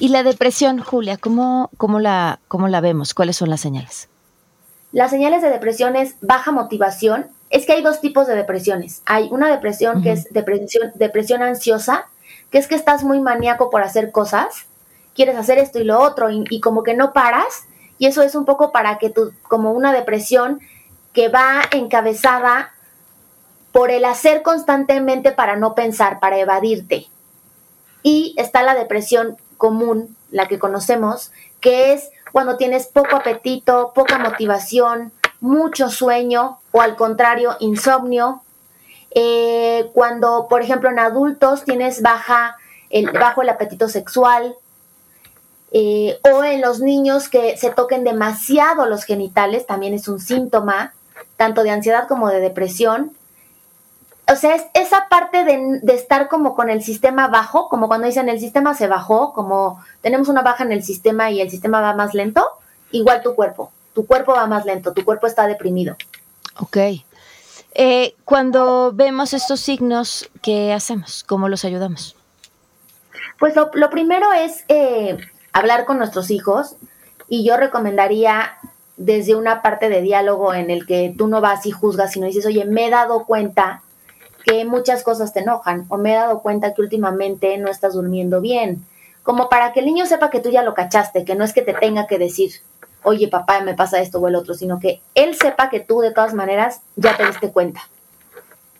Y 0.00 0.08
la 0.08 0.24
depresión, 0.24 0.80
Julia, 0.80 1.18
¿cómo, 1.18 1.70
cómo, 1.76 2.00
la, 2.00 2.40
¿cómo 2.48 2.66
la 2.66 2.80
vemos? 2.80 3.14
¿Cuáles 3.14 3.36
son 3.36 3.48
las 3.48 3.60
señales? 3.60 4.08
Las 4.90 5.10
señales 5.10 5.40
de 5.40 5.50
depresión 5.50 5.94
es 5.94 6.16
baja 6.20 6.50
motivación. 6.50 7.26
Es 7.54 7.66
que 7.66 7.72
hay 7.72 7.82
dos 7.82 8.00
tipos 8.00 8.26
de 8.26 8.34
depresiones. 8.34 9.00
Hay 9.06 9.28
una 9.30 9.48
depresión 9.48 10.02
que 10.02 10.10
es 10.10 10.24
depresión, 10.32 10.90
depresión 10.96 11.40
ansiosa, 11.40 12.08
que 12.50 12.58
es 12.58 12.66
que 12.66 12.74
estás 12.74 13.04
muy 13.04 13.20
maníaco 13.20 13.70
por 13.70 13.80
hacer 13.80 14.10
cosas, 14.10 14.66
quieres 15.14 15.36
hacer 15.36 15.58
esto 15.58 15.78
y 15.78 15.84
lo 15.84 16.00
otro 16.00 16.30
y, 16.30 16.42
y 16.50 16.60
como 16.60 16.82
que 16.82 16.94
no 16.94 17.12
paras. 17.12 17.68
Y 17.96 18.06
eso 18.06 18.22
es 18.22 18.34
un 18.34 18.44
poco 18.44 18.72
para 18.72 18.98
que 18.98 19.08
tú, 19.08 19.32
como 19.44 19.70
una 19.70 19.92
depresión 19.92 20.58
que 21.12 21.28
va 21.28 21.62
encabezada 21.70 22.72
por 23.70 23.92
el 23.92 24.04
hacer 24.04 24.42
constantemente 24.42 25.30
para 25.30 25.54
no 25.54 25.76
pensar, 25.76 26.18
para 26.18 26.40
evadirte. 26.40 27.06
Y 28.02 28.34
está 28.36 28.64
la 28.64 28.74
depresión 28.74 29.36
común, 29.58 30.16
la 30.32 30.48
que 30.48 30.58
conocemos, 30.58 31.30
que 31.60 31.92
es 31.92 32.10
cuando 32.32 32.56
tienes 32.56 32.88
poco 32.88 33.14
apetito, 33.14 33.92
poca 33.94 34.18
motivación, 34.18 35.12
mucho 35.38 35.88
sueño 35.88 36.58
o 36.74 36.80
al 36.80 36.96
contrario, 36.96 37.56
insomnio. 37.60 38.42
Eh, 39.12 39.90
cuando, 39.94 40.48
por 40.50 40.60
ejemplo, 40.60 40.90
en 40.90 40.98
adultos 40.98 41.62
tienes 41.62 42.02
baja 42.02 42.56
bajo 43.12 43.42
el 43.42 43.48
apetito 43.48 43.88
sexual, 43.88 44.56
eh, 45.70 46.18
o 46.22 46.42
en 46.42 46.60
los 46.60 46.80
niños 46.80 47.28
que 47.28 47.56
se 47.56 47.70
toquen 47.70 48.02
demasiado 48.02 48.86
los 48.86 49.04
genitales, 49.04 49.66
también 49.66 49.94
es 49.94 50.08
un 50.08 50.18
síntoma, 50.18 50.94
tanto 51.36 51.62
de 51.62 51.70
ansiedad 51.70 52.08
como 52.08 52.28
de 52.28 52.40
depresión. 52.40 53.12
O 54.32 54.34
sea, 54.34 54.56
es 54.56 54.64
esa 54.74 55.06
parte 55.08 55.44
de, 55.44 55.80
estar 55.94 56.26
como 56.28 56.56
con 56.56 56.70
el 56.70 56.82
sistema 56.82 57.28
bajo, 57.28 57.68
como 57.68 57.86
cuando 57.86 58.08
dicen 58.08 58.28
el 58.28 58.40
sistema 58.40 58.74
se 58.74 58.88
bajó, 58.88 59.32
como 59.32 59.80
tenemos 60.00 60.26
una 60.28 60.42
baja 60.42 60.64
en 60.64 60.72
el 60.72 60.82
sistema 60.82 61.30
y 61.30 61.40
el 61.40 61.50
sistema 61.50 61.80
va 61.80 61.94
más 61.94 62.14
lento, 62.14 62.44
igual 62.90 63.22
tu 63.22 63.36
cuerpo, 63.36 63.70
tu 63.94 64.06
cuerpo 64.06 64.32
va 64.32 64.48
más 64.48 64.64
lento, 64.64 64.92
tu 64.92 65.04
cuerpo 65.04 65.28
está 65.28 65.46
deprimido. 65.46 65.96
Ok. 66.58 66.76
Eh, 67.74 68.14
cuando 68.24 68.92
vemos 68.92 69.34
estos 69.34 69.60
signos, 69.60 70.30
¿qué 70.42 70.72
hacemos? 70.72 71.24
¿Cómo 71.24 71.48
los 71.48 71.64
ayudamos? 71.64 72.16
Pues 73.38 73.56
lo, 73.56 73.70
lo 73.74 73.90
primero 73.90 74.32
es 74.32 74.64
eh, 74.68 75.16
hablar 75.52 75.84
con 75.84 75.98
nuestros 75.98 76.30
hijos 76.30 76.76
y 77.28 77.44
yo 77.44 77.56
recomendaría 77.56 78.52
desde 78.96 79.34
una 79.34 79.62
parte 79.62 79.88
de 79.88 80.02
diálogo 80.02 80.54
en 80.54 80.70
el 80.70 80.86
que 80.86 81.12
tú 81.16 81.26
no 81.26 81.40
vas 81.40 81.66
y 81.66 81.72
juzgas, 81.72 82.12
sino 82.12 82.26
dices, 82.26 82.46
oye, 82.46 82.64
me 82.64 82.86
he 82.86 82.90
dado 82.90 83.24
cuenta 83.24 83.82
que 84.44 84.64
muchas 84.64 85.02
cosas 85.02 85.32
te 85.32 85.40
enojan 85.40 85.86
o 85.88 85.96
me 85.96 86.12
he 86.12 86.16
dado 86.16 86.40
cuenta 86.40 86.74
que 86.74 86.82
últimamente 86.82 87.58
no 87.58 87.70
estás 87.70 87.94
durmiendo 87.94 88.40
bien, 88.40 88.84
como 89.22 89.48
para 89.48 89.72
que 89.72 89.80
el 89.80 89.86
niño 89.86 90.06
sepa 90.06 90.30
que 90.30 90.40
tú 90.40 90.50
ya 90.50 90.62
lo 90.62 90.74
cachaste, 90.74 91.24
que 91.24 91.34
no 91.34 91.44
es 91.44 91.52
que 91.52 91.62
te 91.62 91.72
tenga 91.72 92.06
que 92.06 92.18
decir, 92.18 92.52
oye 93.04 93.28
papá, 93.28 93.60
me 93.60 93.74
pasa 93.74 94.00
esto 94.00 94.18
o 94.18 94.28
el 94.28 94.34
otro, 94.34 94.54
sino 94.54 94.80
que 94.80 95.00
él 95.14 95.34
sepa 95.36 95.70
que 95.70 95.80
tú 95.80 96.00
de 96.00 96.12
todas 96.12 96.34
maneras 96.34 96.80
ya 96.96 97.16
te 97.16 97.26
diste 97.26 97.52
cuenta. 97.52 97.82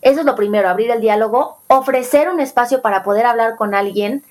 Eso 0.01 0.19
es 0.19 0.25
lo 0.25 0.35
primero, 0.35 0.69
abrir 0.69 0.91
el 0.91 1.01
diálogo, 1.01 1.57
ofrecer 1.67 2.29
un 2.29 2.39
espacio 2.39 2.81
para 2.81 3.03
poder 3.03 3.25
hablar 3.25 3.55
con 3.55 3.73
alguien, 3.73 4.23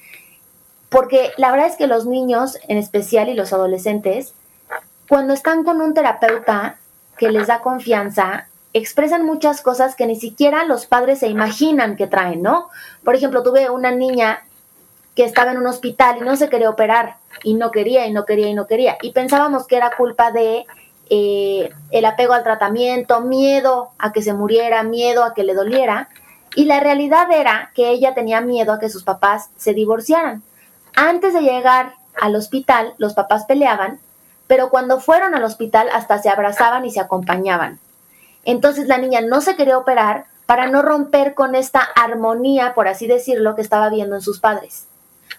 porque 0.88 1.32
la 1.36 1.50
verdad 1.50 1.66
es 1.66 1.76
que 1.76 1.88
los 1.88 2.06
niños 2.06 2.58
en 2.68 2.78
especial 2.78 3.28
y 3.28 3.34
los 3.34 3.52
adolescentes, 3.52 4.34
cuando 5.08 5.34
están 5.34 5.64
con 5.64 5.80
un 5.80 5.94
terapeuta 5.94 6.76
que 7.16 7.30
les 7.30 7.48
da 7.48 7.60
confianza, 7.60 8.46
expresan 8.72 9.24
muchas 9.24 9.62
cosas 9.62 9.94
que 9.96 10.06
ni 10.06 10.16
siquiera 10.16 10.64
los 10.64 10.86
padres 10.86 11.20
se 11.20 11.28
imaginan 11.28 11.96
que 11.96 12.06
traen, 12.06 12.42
¿no? 12.42 12.68
Por 13.04 13.14
ejemplo, 13.14 13.42
tuve 13.42 13.70
una 13.70 13.90
niña 13.90 14.44
que 15.14 15.24
estaba 15.24 15.52
en 15.52 15.58
un 15.58 15.66
hospital 15.66 16.18
y 16.18 16.20
no 16.20 16.36
se 16.36 16.48
quería 16.48 16.70
operar 16.70 17.16
y 17.42 17.54
no 17.54 17.70
quería 17.70 18.06
y 18.06 18.12
no 18.12 18.24
quería 18.24 18.48
y 18.48 18.54
no 18.54 18.66
quería. 18.66 18.96
Y 19.02 19.12
pensábamos 19.12 19.66
que 19.66 19.76
era 19.76 19.96
culpa 19.96 20.32
de 20.32 20.66
eh, 21.10 21.70
el 21.90 22.04
apego 22.04 22.32
al 22.32 22.42
tratamiento, 22.42 23.20
miedo 23.20 23.90
a 23.98 24.12
que 24.12 24.22
se 24.22 24.34
muriera, 24.34 24.82
miedo 24.82 25.24
a 25.24 25.34
que 25.34 25.44
le 25.44 25.54
doliera. 25.54 26.08
Y 26.56 26.64
la 26.64 26.80
realidad 26.80 27.30
era 27.30 27.70
que 27.74 27.90
ella 27.90 28.14
tenía 28.14 28.40
miedo 28.40 28.72
a 28.72 28.78
que 28.78 28.88
sus 28.88 29.04
papás 29.04 29.50
se 29.56 29.74
divorciaran. 29.74 30.42
Antes 30.94 31.34
de 31.34 31.42
llegar 31.42 31.94
al 32.20 32.36
hospital, 32.36 32.94
los 32.98 33.14
papás 33.14 33.44
peleaban, 33.44 33.98
pero 34.46 34.70
cuando 34.70 35.00
fueron 35.00 35.34
al 35.34 35.44
hospital 35.44 35.88
hasta 35.92 36.18
se 36.18 36.28
abrazaban 36.28 36.84
y 36.84 36.90
se 36.90 37.00
acompañaban. 37.00 37.80
Entonces 38.44 38.86
la 38.86 38.98
niña 38.98 39.20
no 39.20 39.40
se 39.40 39.56
quería 39.56 39.78
operar 39.78 40.26
para 40.46 40.66
no 40.66 40.82
romper 40.82 41.34
con 41.34 41.54
esta 41.54 41.80
armonía, 41.80 42.74
por 42.74 42.86
así 42.86 43.06
decirlo, 43.06 43.56
que 43.56 43.62
estaba 43.62 43.88
viendo 43.88 44.14
en 44.14 44.22
sus 44.22 44.40
padres. 44.40 44.86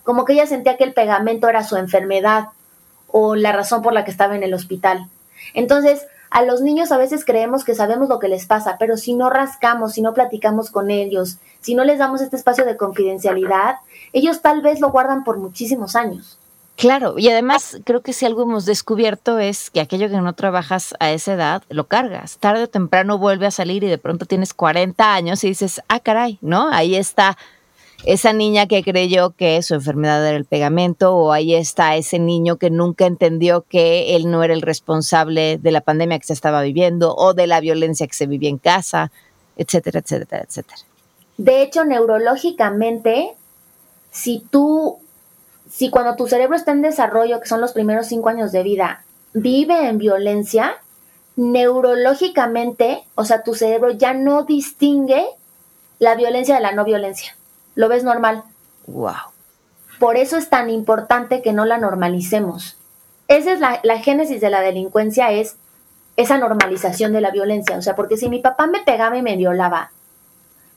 Como 0.04 0.26
que 0.26 0.34
ella 0.34 0.48
sentía 0.48 0.78
que 0.78 0.84
el 0.84 0.94
pegamento 0.94 1.50
era 1.50 1.64
su 1.64 1.78
enfermedad 1.78 2.50
o 3.08 3.36
la 3.36 3.52
razón 3.52 3.82
por 3.82 3.94
la 3.94 4.04
que 4.04 4.12
estaba 4.12 4.36
en 4.36 4.44
el 4.44 4.54
hospital. 4.54 5.08
Entonces, 5.54 6.06
a 6.30 6.44
los 6.44 6.62
niños 6.62 6.92
a 6.92 6.98
veces 6.98 7.24
creemos 7.24 7.64
que 7.64 7.76
sabemos 7.76 8.10
lo 8.10 8.20
que 8.20 8.28
les 8.28 8.46
pasa, 8.46 8.76
pero 8.78 8.98
si 8.98 9.14
no 9.14 9.30
rascamos, 9.30 9.94
si 9.94 10.02
no 10.02 10.14
platicamos 10.14 10.70
con 10.70 10.92
ellos, 10.92 11.38
si 11.62 11.76
no 11.76 11.84
les 11.84 12.00
damos 12.00 12.22
este 12.22 12.36
espacio 12.36 12.66
de 12.66 12.78
confidencialidad, 12.78 13.76
ellos 14.12 14.42
tal 14.42 14.62
vez 14.62 14.82
lo 14.82 14.92
guardan 14.92 15.24
por 15.24 15.38
muchísimos 15.38 15.96
años. 15.96 16.38
Claro, 16.78 17.18
y 17.18 17.30
además 17.30 17.78
creo 17.86 18.02
que 18.02 18.12
si 18.12 18.26
algo 18.26 18.44
hemos 18.44 18.66
descubierto 18.66 19.40
es 19.40 19.70
que 19.70 19.80
aquello 19.80 20.10
que 20.10 20.18
no 20.18 20.34
trabajas 20.34 20.94
a 21.00 21.12
esa 21.12 21.34
edad, 21.34 21.64
lo 21.70 21.88
cargas. 21.88 22.38
Tarde 22.38 22.64
o 22.64 22.68
temprano 22.68 23.18
vuelve 23.18 23.46
a 23.46 23.52
salir 23.52 23.86
y 23.86 23.88
de 23.88 23.98
pronto 23.98 24.26
tienes 24.26 24.54
40 24.54 25.14
años 25.14 25.42
y 25.46 25.48
dices, 25.48 25.82
ah, 25.88 26.02
caray, 26.02 26.38
¿no? 26.42 26.68
Ahí 26.70 26.96
está 26.96 27.38
esa 28.04 28.34
niña 28.34 28.68
que 28.68 28.84
creyó 28.84 29.32
que 29.32 29.62
su 29.62 29.74
enfermedad 29.74 30.26
era 30.28 30.38
el 30.38 30.46
pegamento 30.46 31.16
o 31.16 31.32
ahí 31.32 31.56
está 31.56 31.96
ese 31.96 32.20
niño 32.20 32.58
que 32.58 32.70
nunca 32.70 33.06
entendió 33.06 33.62
que 33.62 34.16
él 34.16 34.30
no 34.30 34.44
era 34.44 34.54
el 34.54 34.62
responsable 34.62 35.58
de 35.58 35.72
la 35.72 35.82
pandemia 35.82 36.20
que 36.20 36.28
se 36.28 36.34
estaba 36.34 36.62
viviendo 36.62 37.16
o 37.16 37.34
de 37.34 37.48
la 37.48 37.60
violencia 37.62 38.08
que 38.08 38.14
se 38.14 38.28
vivía 38.28 38.50
en 38.50 38.58
casa, 38.58 39.12
etcétera, 39.56 40.00
etcétera, 40.00 40.44
etcétera. 40.44 40.78
De 41.38 41.62
hecho, 41.62 41.84
neurológicamente, 41.84 43.34
si 44.12 44.46
tú, 44.52 45.00
si 45.70 45.90
cuando 45.90 46.16
tu 46.16 46.28
cerebro 46.28 46.56
está 46.56 46.72
en 46.72 46.82
desarrollo, 46.82 47.40
que 47.40 47.48
son 47.48 47.62
los 47.62 47.74
primeros 47.74 48.08
cinco 48.08 48.30
años 48.30 48.52
de 48.52 48.64
vida, 48.64 49.04
vive 49.34 49.88
en 49.88 49.98
violencia, 49.98 50.76
neurológicamente, 51.36 53.04
o 53.16 53.26
sea, 53.26 53.44
tu 53.44 53.56
cerebro 53.56 53.92
ya 53.92 54.14
no 54.14 54.44
distingue 54.44 55.26
la 56.00 56.16
violencia 56.16 56.56
de 56.56 56.62
la 56.62 56.72
no 56.72 56.86
violencia 56.86 57.36
lo 57.76 57.90
ves 57.90 58.04
normal. 58.04 58.44
Wow. 58.88 59.14
Por 60.00 60.18
eso 60.18 60.38
es 60.38 60.50
tan 60.50 60.70
importante 60.70 61.42
que 61.42 61.54
no 61.54 61.66
la 61.66 61.78
normalicemos. 61.78 62.78
Esa 63.28 63.54
es 63.54 63.60
la, 63.60 63.80
la 63.84 64.00
génesis 64.00 64.42
de 64.42 64.50
la 64.50 64.62
delincuencia, 64.62 65.32
es 65.32 65.58
esa 66.16 66.38
normalización 66.38 67.14
de 67.14 67.22
la 67.22 67.32
violencia. 67.32 67.78
O 67.78 67.82
sea, 67.82 67.96
porque 67.96 68.18
si 68.18 68.30
mi 68.30 68.40
papá 68.40 68.68
me 68.68 68.82
pegaba 68.82 69.18
y 69.18 69.22
me 69.22 69.38
violaba, 69.38 69.92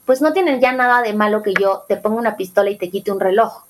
pues 0.05 0.21
no 0.21 0.33
tienen 0.33 0.59
ya 0.59 0.71
nada 0.71 1.01
de 1.01 1.13
malo 1.13 1.43
que 1.43 1.53
yo 1.53 1.85
te 1.87 1.95
ponga 1.95 2.17
una 2.17 2.35
pistola 2.35 2.69
y 2.69 2.77
te 2.77 2.89
quite 2.89 3.11
un 3.11 3.19
reloj. 3.19 3.63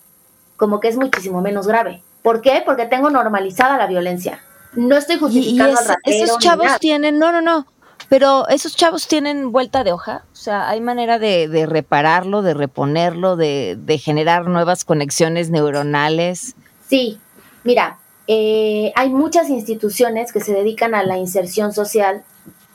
Como 0.57 0.79
que 0.79 0.87
es 0.87 0.97
muchísimo 0.97 1.41
menos 1.41 1.67
grave. 1.67 2.01
¿Por 2.21 2.41
qué? 2.41 2.61
Porque 2.65 2.85
tengo 2.85 3.09
normalizada 3.09 3.77
la 3.77 3.87
violencia. 3.87 4.41
No 4.73 4.95
estoy 4.97 5.17
justificando 5.17 5.77
al 5.77 5.85
ratero. 5.85 6.23
Esos 6.23 6.39
chavos 6.39 6.79
tienen, 6.79 7.17
no, 7.17 7.31
no, 7.31 7.41
no. 7.41 7.65
Pero 8.09 8.47
esos 8.47 8.75
chavos 8.75 9.07
tienen 9.07 9.51
vuelta 9.51 9.83
de 9.83 9.91
hoja, 9.91 10.25
o 10.33 10.35
sea, 10.35 10.67
hay 10.67 10.81
manera 10.81 11.19
de, 11.19 11.65
repararlo, 11.67 12.41
de 12.41 12.55
reponerlo, 12.55 13.35
de, 13.35 14.01
generar 14.03 14.47
nuevas 14.47 14.83
conexiones 14.83 15.51
neuronales. 15.51 16.55
Sí, 16.87 17.19
mira, 17.63 17.99
eh, 18.25 18.91
hay 18.95 19.09
muchas 19.09 19.49
instituciones 19.49 20.31
que 20.31 20.41
se 20.41 20.53
dedican 20.53 20.95
a 20.95 21.03
la 21.03 21.19
inserción 21.19 21.71
social 21.71 22.23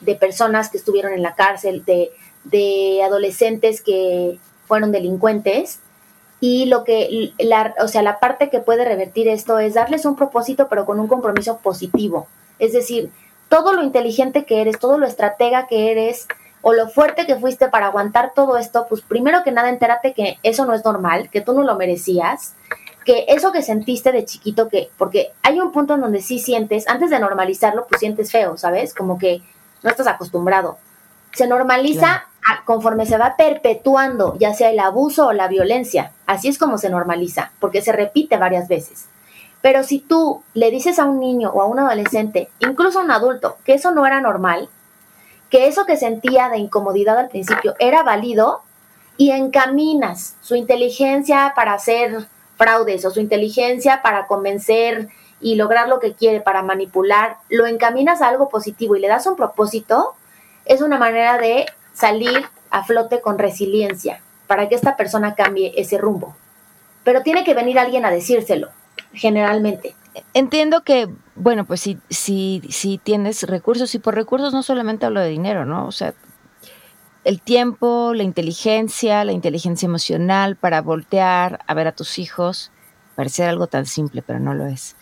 de 0.01 0.15
personas 0.15 0.69
que 0.69 0.79
estuvieron 0.79 1.13
en 1.13 1.23
la 1.23 1.35
cárcel, 1.35 1.85
de, 1.85 2.11
de 2.45 3.03
adolescentes 3.03 3.81
que 3.83 4.39
fueron 4.67 4.93
delincuentes. 4.93 5.81
Y 6.41 6.67
lo 6.67 6.85
que, 6.85 7.33
la, 7.39 7.75
o 7.81 7.89
sea, 7.89 8.03
la 8.03 8.21
parte 8.21 8.51
que 8.51 8.61
puede 8.61 8.85
revertir 8.85 9.29
esto 9.29 9.59
es 9.59 9.75
darles 9.75 10.05
un 10.05 10.15
propósito, 10.15 10.69
pero 10.69 10.85
con 10.85 11.01
un 11.01 11.09
compromiso 11.09 11.59
positivo. 11.59 12.29
Es 12.59 12.73
decir, 12.73 13.11
todo 13.55 13.73
lo 13.73 13.85
inteligente 13.85 14.45
que 14.47 14.61
eres, 14.61 14.81
todo 14.81 14.99
lo 14.99 15.07
estratega 15.07 15.69
que 15.69 15.93
eres 15.93 16.27
o 16.61 16.73
lo 16.73 16.89
fuerte 16.89 17.25
que 17.25 17.37
fuiste 17.37 17.69
para 17.69 17.87
aguantar 17.87 18.33
todo 18.35 18.57
esto, 18.57 18.87
pues 18.89 19.01
primero 19.01 19.45
que 19.45 19.53
nada 19.53 19.69
entérate 19.69 20.13
que 20.13 20.39
eso 20.43 20.67
no 20.67 20.75
es 20.75 20.85
normal, 20.85 21.31
que 21.31 21.41
tú 21.41 21.53
no 21.53 21.63
lo 21.63 21.77
merecías, 21.77 22.55
que 23.05 23.27
eso 23.29 23.53
que 23.53 23.63
sentiste 23.63 24.11
de 24.11 24.25
chiquito, 24.25 24.69
que, 24.69 24.91
porque 24.99 25.31
hay 25.45 25.61
un 25.61 25.71
punto 25.71 25.95
en 25.95 26.01
donde 26.01 26.21
sí 26.21 26.41
sientes, 26.41 26.89
antes 26.89 27.11
de 27.11 27.21
normalizarlo, 27.21 27.87
pues 27.87 28.01
sientes 28.01 28.33
feo, 28.33 28.57
¿sabes? 28.57 28.93
Como 28.93 29.19
que 29.19 29.41
no 29.85 29.91
estás 29.91 30.09
acostumbrado. 30.09 30.77
Se 31.33 31.47
normaliza 31.47 32.25
conforme 32.65 33.07
se 33.07 33.19
va 33.19 33.37
perpetuando, 33.37 34.37
ya 34.37 34.53
sea 34.53 34.71
el 34.71 34.81
abuso 34.81 35.29
o 35.29 35.33
la 35.33 35.47
violencia. 35.47 36.11
Así 36.27 36.49
es 36.49 36.59
como 36.59 36.77
se 36.77 36.91
normaliza, 36.91 37.53
porque 37.61 37.83
se 37.83 37.93
repite 37.93 38.37
varias 38.37 38.67
veces. 38.67 39.07
Pero 39.65 39.83
si 39.83 39.99
tú 39.99 40.43
le 40.53 40.71
dices 40.71 40.99
a 40.99 41.07
un 41.07 41.21
niño 41.21 41.51
o 41.51 41.63
a 41.63 41.65
un 41.65 41.79
adolescente, 41.79 42.51
incluso 42.61 43.01
a 43.01 43.03
un 43.03 43.11
adulto, 43.11 43.57
que 43.65 43.73
eso 43.73 43.93
no 43.93 44.05
era 44.05 44.21
normal, 44.21 44.69
que 45.49 45.69
eso 45.69 45.87
que 45.87 45.97
sentía 45.97 46.51
de 46.51 46.59
incomodidad 46.59 47.19
al 47.19 47.31
principio 47.31 47.75
era 47.79 48.03
válido 48.03 48.61
y 49.17 49.31
encaminas 49.31 50.37
su 50.43 50.55
inteligencia 50.55 51.55
para 51.57 51.73
hacer 51.73 52.27
fraudes 52.59 53.07
o 53.07 53.11
su 53.11 53.21
inteligencia 53.21 54.03
para 54.03 54.27
convencer 54.27 55.09
y 55.41 55.55
lograr 55.55 55.89
lo 55.89 55.99
que 55.99 56.13
quiere, 56.13 56.43
para 56.43 56.63
manipular, 56.63 57.39
lo 57.49 57.65
encaminas 57.67 58.21
a 58.21 58.29
algo 58.29 58.51
positivo 58.51 58.97
y 58.97 59.01
le 59.01 59.09
das 59.09 59.27
un 59.27 59.35
propósito, 59.35 60.15
es 60.67 60.83
una 60.83 60.99
manera 60.99 61.39
de 61.39 61.65
salir 61.95 62.45
a 62.69 62.85
flote 62.85 63.23
con 63.23 63.39
resiliencia 63.39 64.21
para 64.47 64.69
que 64.69 64.75
esta 64.75 64.95
persona 64.99 65.35
cambie 65.35 65.73
ese 65.79 65.97
rumbo. 65.97 66.37
Pero 67.03 67.23
tiene 67.23 67.45
que 67.45 67.55
venir 67.55 67.79
alguien 67.79 68.05
a 68.05 68.11
decírselo 68.11 68.69
generalmente. 69.15 69.95
Entiendo 70.33 70.83
que, 70.83 71.09
bueno, 71.35 71.65
pues 71.65 71.81
si, 71.81 71.99
si, 72.09 72.63
si 72.71 72.99
tienes 72.99 73.43
recursos, 73.45 73.95
y 73.95 73.99
por 73.99 74.15
recursos 74.15 74.53
no 74.53 74.63
solamente 74.63 75.07
hablo 75.07 75.21
de 75.21 75.29
dinero, 75.29 75.65
¿no? 75.65 75.87
O 75.87 75.93
sea, 75.93 76.15
el 77.25 77.41
tiempo, 77.41 78.13
la 78.15 78.23
inteligencia, 78.23 79.25
la 79.25 79.33
inteligencia 79.33 79.87
emocional 79.87 80.57
para 80.57 80.83
voltear 80.83 81.61
a 81.67 81.75
ver 81.75 81.89
a 81.89 81.93
tus 81.93 82.19
hijos, 82.19 82.71
parecer 83.17 83.49
algo 83.49 83.67
tan 83.67 83.87
simple, 83.87 84.23
pero 84.23 84.39
no 84.39 84.55
lo 84.55 84.67
es. 84.67 84.95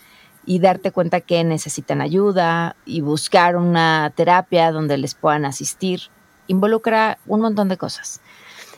Y 0.45 0.59
darte 0.59 0.91
cuenta 0.91 1.21
que 1.21 1.43
necesitan 1.43 2.01
ayuda 2.01 2.75
y 2.85 3.01
buscar 3.01 3.55
una 3.55 4.11
terapia 4.15 4.71
donde 4.71 4.97
les 4.97 5.15
puedan 5.15 5.45
asistir, 5.45 6.01
involucra 6.47 7.17
un 7.27 7.41
montón 7.41 7.69
de 7.69 7.77
cosas. 7.77 8.21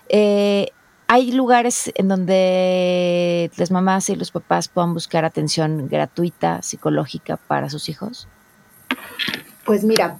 Eh, 0.09 0.71
¿Hay 1.07 1.31
lugares 1.31 1.91
en 1.95 2.07
donde 2.07 3.51
las 3.57 3.69
mamás 3.69 4.09
y 4.09 4.15
los 4.15 4.31
papás 4.31 4.67
puedan 4.67 4.93
buscar 4.93 5.23
atención 5.23 5.87
gratuita 5.87 6.61
psicológica 6.63 7.37
para 7.37 7.69
sus 7.69 7.89
hijos? 7.89 8.27
Pues 9.65 9.83
mira, 9.83 10.17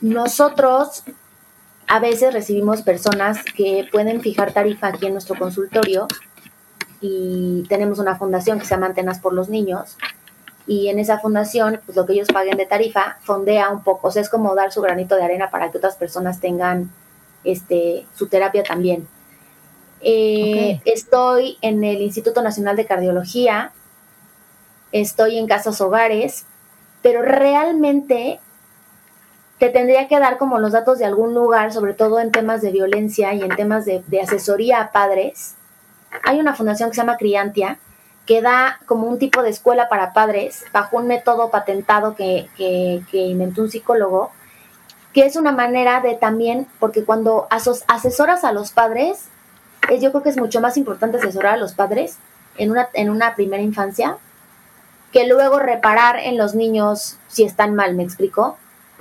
nosotros 0.00 1.04
a 1.88 2.00
veces 2.00 2.32
recibimos 2.32 2.82
personas 2.82 3.44
que 3.44 3.86
pueden 3.92 4.20
fijar 4.22 4.52
tarifa 4.52 4.88
aquí 4.88 5.06
en 5.06 5.12
nuestro 5.12 5.36
consultorio 5.38 6.08
y 7.00 7.64
tenemos 7.68 7.98
una 7.98 8.16
fundación 8.16 8.58
que 8.58 8.64
se 8.64 8.74
llama 8.74 8.86
Antenas 8.86 9.18
por 9.18 9.34
los 9.34 9.50
Niños 9.50 9.96
y 10.66 10.88
en 10.88 10.98
esa 10.98 11.18
fundación, 11.18 11.80
pues 11.84 11.96
lo 11.96 12.06
que 12.06 12.14
ellos 12.14 12.28
paguen 12.28 12.56
de 12.56 12.66
tarifa 12.66 13.18
fondea 13.22 13.70
un 13.70 13.82
poco, 13.82 14.08
o 14.08 14.10
sea, 14.10 14.22
es 14.22 14.28
como 14.28 14.54
dar 14.54 14.72
su 14.72 14.80
granito 14.80 15.16
de 15.16 15.22
arena 15.22 15.50
para 15.50 15.70
que 15.70 15.78
otras 15.78 15.96
personas 15.96 16.40
tengan 16.40 16.90
este, 17.46 18.06
su 18.14 18.28
terapia 18.28 18.62
también. 18.62 19.08
Eh, 20.00 20.80
estoy 20.84 21.58
en 21.62 21.82
el 21.82 22.02
Instituto 22.02 22.42
Nacional 22.42 22.76
de 22.76 22.86
Cardiología, 22.86 23.72
estoy 24.92 25.38
en 25.38 25.46
casas 25.46 25.80
hogares, 25.80 26.44
pero 27.02 27.22
realmente 27.22 28.40
te 29.58 29.70
tendría 29.70 30.06
que 30.06 30.18
dar 30.18 30.36
como 30.36 30.58
los 30.58 30.72
datos 30.72 30.98
de 30.98 31.06
algún 31.06 31.34
lugar, 31.34 31.72
sobre 31.72 31.94
todo 31.94 32.20
en 32.20 32.30
temas 32.30 32.60
de 32.60 32.72
violencia 32.72 33.32
y 33.32 33.42
en 33.42 33.56
temas 33.56 33.86
de, 33.86 34.02
asesoría 34.22 34.80
a 34.80 34.92
padres. 34.92 35.54
Hay 36.24 36.40
una 36.40 36.54
fundación 36.54 36.90
que 36.90 36.94
se 36.94 37.00
llama 37.00 37.16
Criantia, 37.16 37.78
que 38.26 38.42
da 38.42 38.80
como 38.86 39.06
un 39.06 39.18
tipo 39.18 39.42
de 39.42 39.50
escuela 39.50 39.88
para 39.88 40.12
padres 40.12 40.64
bajo 40.72 40.98
un 40.98 41.06
método 41.06 41.50
patentado 41.50 42.14
que, 42.14 42.48
que 42.56 43.18
inventó 43.18 43.62
un 43.62 43.70
psicólogo 43.70 44.32
que 45.16 45.24
es 45.24 45.36
una 45.36 45.50
manera 45.50 46.02
de 46.02 46.12
también, 46.12 46.66
porque 46.78 47.02
cuando 47.02 47.46
asesoras 47.48 48.44
a 48.44 48.52
los 48.52 48.70
padres, 48.72 49.28
es, 49.88 50.02
yo 50.02 50.10
creo 50.10 50.22
que 50.22 50.28
es 50.28 50.36
mucho 50.36 50.60
más 50.60 50.76
importante 50.76 51.16
asesorar 51.16 51.54
a 51.54 51.56
los 51.56 51.72
padres 51.72 52.18
en 52.58 52.70
una, 52.70 52.90
en 52.92 53.08
una 53.08 53.34
primera 53.34 53.62
infancia 53.62 54.18
que 55.12 55.26
luego 55.26 55.58
reparar 55.58 56.18
en 56.18 56.36
los 56.36 56.54
niños 56.54 57.16
si 57.28 57.44
están 57.44 57.74
mal, 57.74 57.94
¿me 57.94 58.02
explico? 58.02 58.58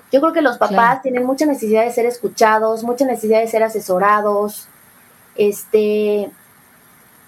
Yo 0.09 0.21
creo 0.21 0.31
que 0.31 0.41
los 0.41 0.57
papás 0.57 1.01
tienen 1.01 1.25
mucha 1.25 1.45
necesidad 1.45 1.83
de 1.83 1.91
ser 1.91 2.05
escuchados, 2.05 2.85
mucha 2.85 3.03
necesidad 3.03 3.41
de 3.41 3.47
ser 3.49 3.63
asesorados. 3.63 4.69
Este, 5.35 6.31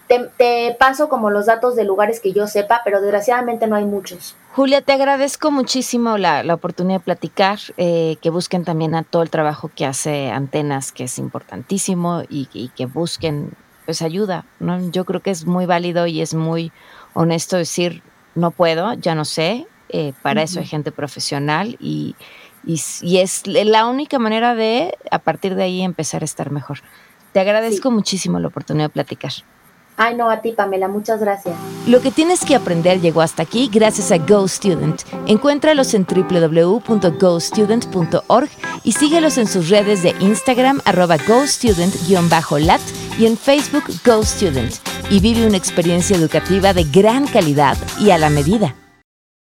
te, 0.08 0.78
paso 0.80 1.10
como 1.10 1.30
los 1.30 1.48
datos 1.48 1.76
de 1.76 1.84
lugares 1.84 2.22
que 2.22 2.32
yo 2.32 2.48
sepa, 2.48 2.84
pero 2.86 3.02
desgraciadamente 3.02 3.68
no 3.68 3.76
hay 3.76 3.84
muchos. 3.84 4.38
Julia, 4.58 4.82
te 4.82 4.92
agradezco 4.92 5.52
muchísimo 5.52 6.18
la, 6.18 6.42
oportunidad 6.52 6.98
de 6.98 7.06
platicar, 7.06 7.60
eh, 7.78 8.18
que 8.24 8.32
busquen 8.32 8.66
también 8.66 8.96
a 8.96 9.04
todo 9.04 9.22
el 9.22 9.30
trabajo 9.30 9.70
que 9.70 9.86
hace 9.86 10.32
Antenas, 10.32 10.92
que 10.92 11.04
es 11.04 11.20
importantísimo, 11.20 12.24
y, 12.28 12.50
y, 12.54 12.70
que 12.70 12.88
busquen 12.88 13.52
pues 13.86 14.02
ayuda. 14.02 14.46
¿no? 14.60 14.90
Yo 14.90 15.06
creo 15.06 15.22
que 15.22 15.30
es 15.30 15.46
muy 15.46 15.68
válido 15.68 16.08
y 16.08 16.22
es 16.22 16.34
muy 16.34 16.72
honesto 17.14 17.56
decir, 17.56 18.02
no 18.34 18.50
puedo, 18.50 18.94
ya 18.94 19.14
no 19.14 19.26
sé, 19.26 19.68
eh, 19.90 20.14
para 20.24 20.42
eso 20.42 20.60
hay 20.60 20.66
gente 20.66 20.92
profesional 20.92 21.78
y, 21.80 22.16
y, 22.66 23.18
es 23.20 23.46
la 23.46 23.86
única 23.86 24.18
manera 24.18 24.56
de, 24.56 24.98
a 25.12 25.20
partir 25.20 25.54
de 25.54 25.66
ahí, 25.66 25.84
empezar 25.84 26.24
a 26.24 26.26
estar 26.26 26.50
mejor. 26.50 26.80
Te 27.32 27.42
agradezco 27.42 27.92
muchísimo 27.92 28.40
la 28.40 28.48
oportunidad 28.48 28.86
de 28.86 28.94
platicar. 28.94 29.34
Ay, 30.00 30.16
no, 30.16 30.30
a 30.30 30.42
ti, 30.42 30.52
Pamela, 30.52 30.88
muchas 30.88 31.20
gracias. 31.20 31.56
Lo 31.88 32.02
que 32.02 32.12
tienes 32.12 32.46
que 32.46 32.54
aprender 32.56 33.02
llegó 33.02 33.22
hasta 33.22 33.42
aquí 33.42 33.68
gracias 33.74 34.12
a 34.12 34.20
GoStudent. 34.20 35.02
Encuéntralos 35.26 35.96
en 35.96 36.06
www.gostudent.org 36.06 38.50
y 38.84 38.92
síguelos 38.92 39.40
en 39.40 39.48
sus 39.48 39.70
redes 39.70 40.04
de 40.04 40.14
Instagram, 40.20 40.82
arroba 40.86 41.18
GoStudent-lat 41.18 42.82
y 43.18 43.26
en 43.26 43.38
Facebook 43.38 43.86
GoStudent. 44.06 44.76
Y 45.10 45.20
vive 45.20 45.48
una 45.48 45.58
experiencia 45.58 46.16
educativa 46.16 46.74
de 46.74 46.84
gran 46.84 47.26
calidad 47.26 47.76
y 48.00 48.12
a 48.12 48.20
la 48.20 48.30
medida. 48.30 48.76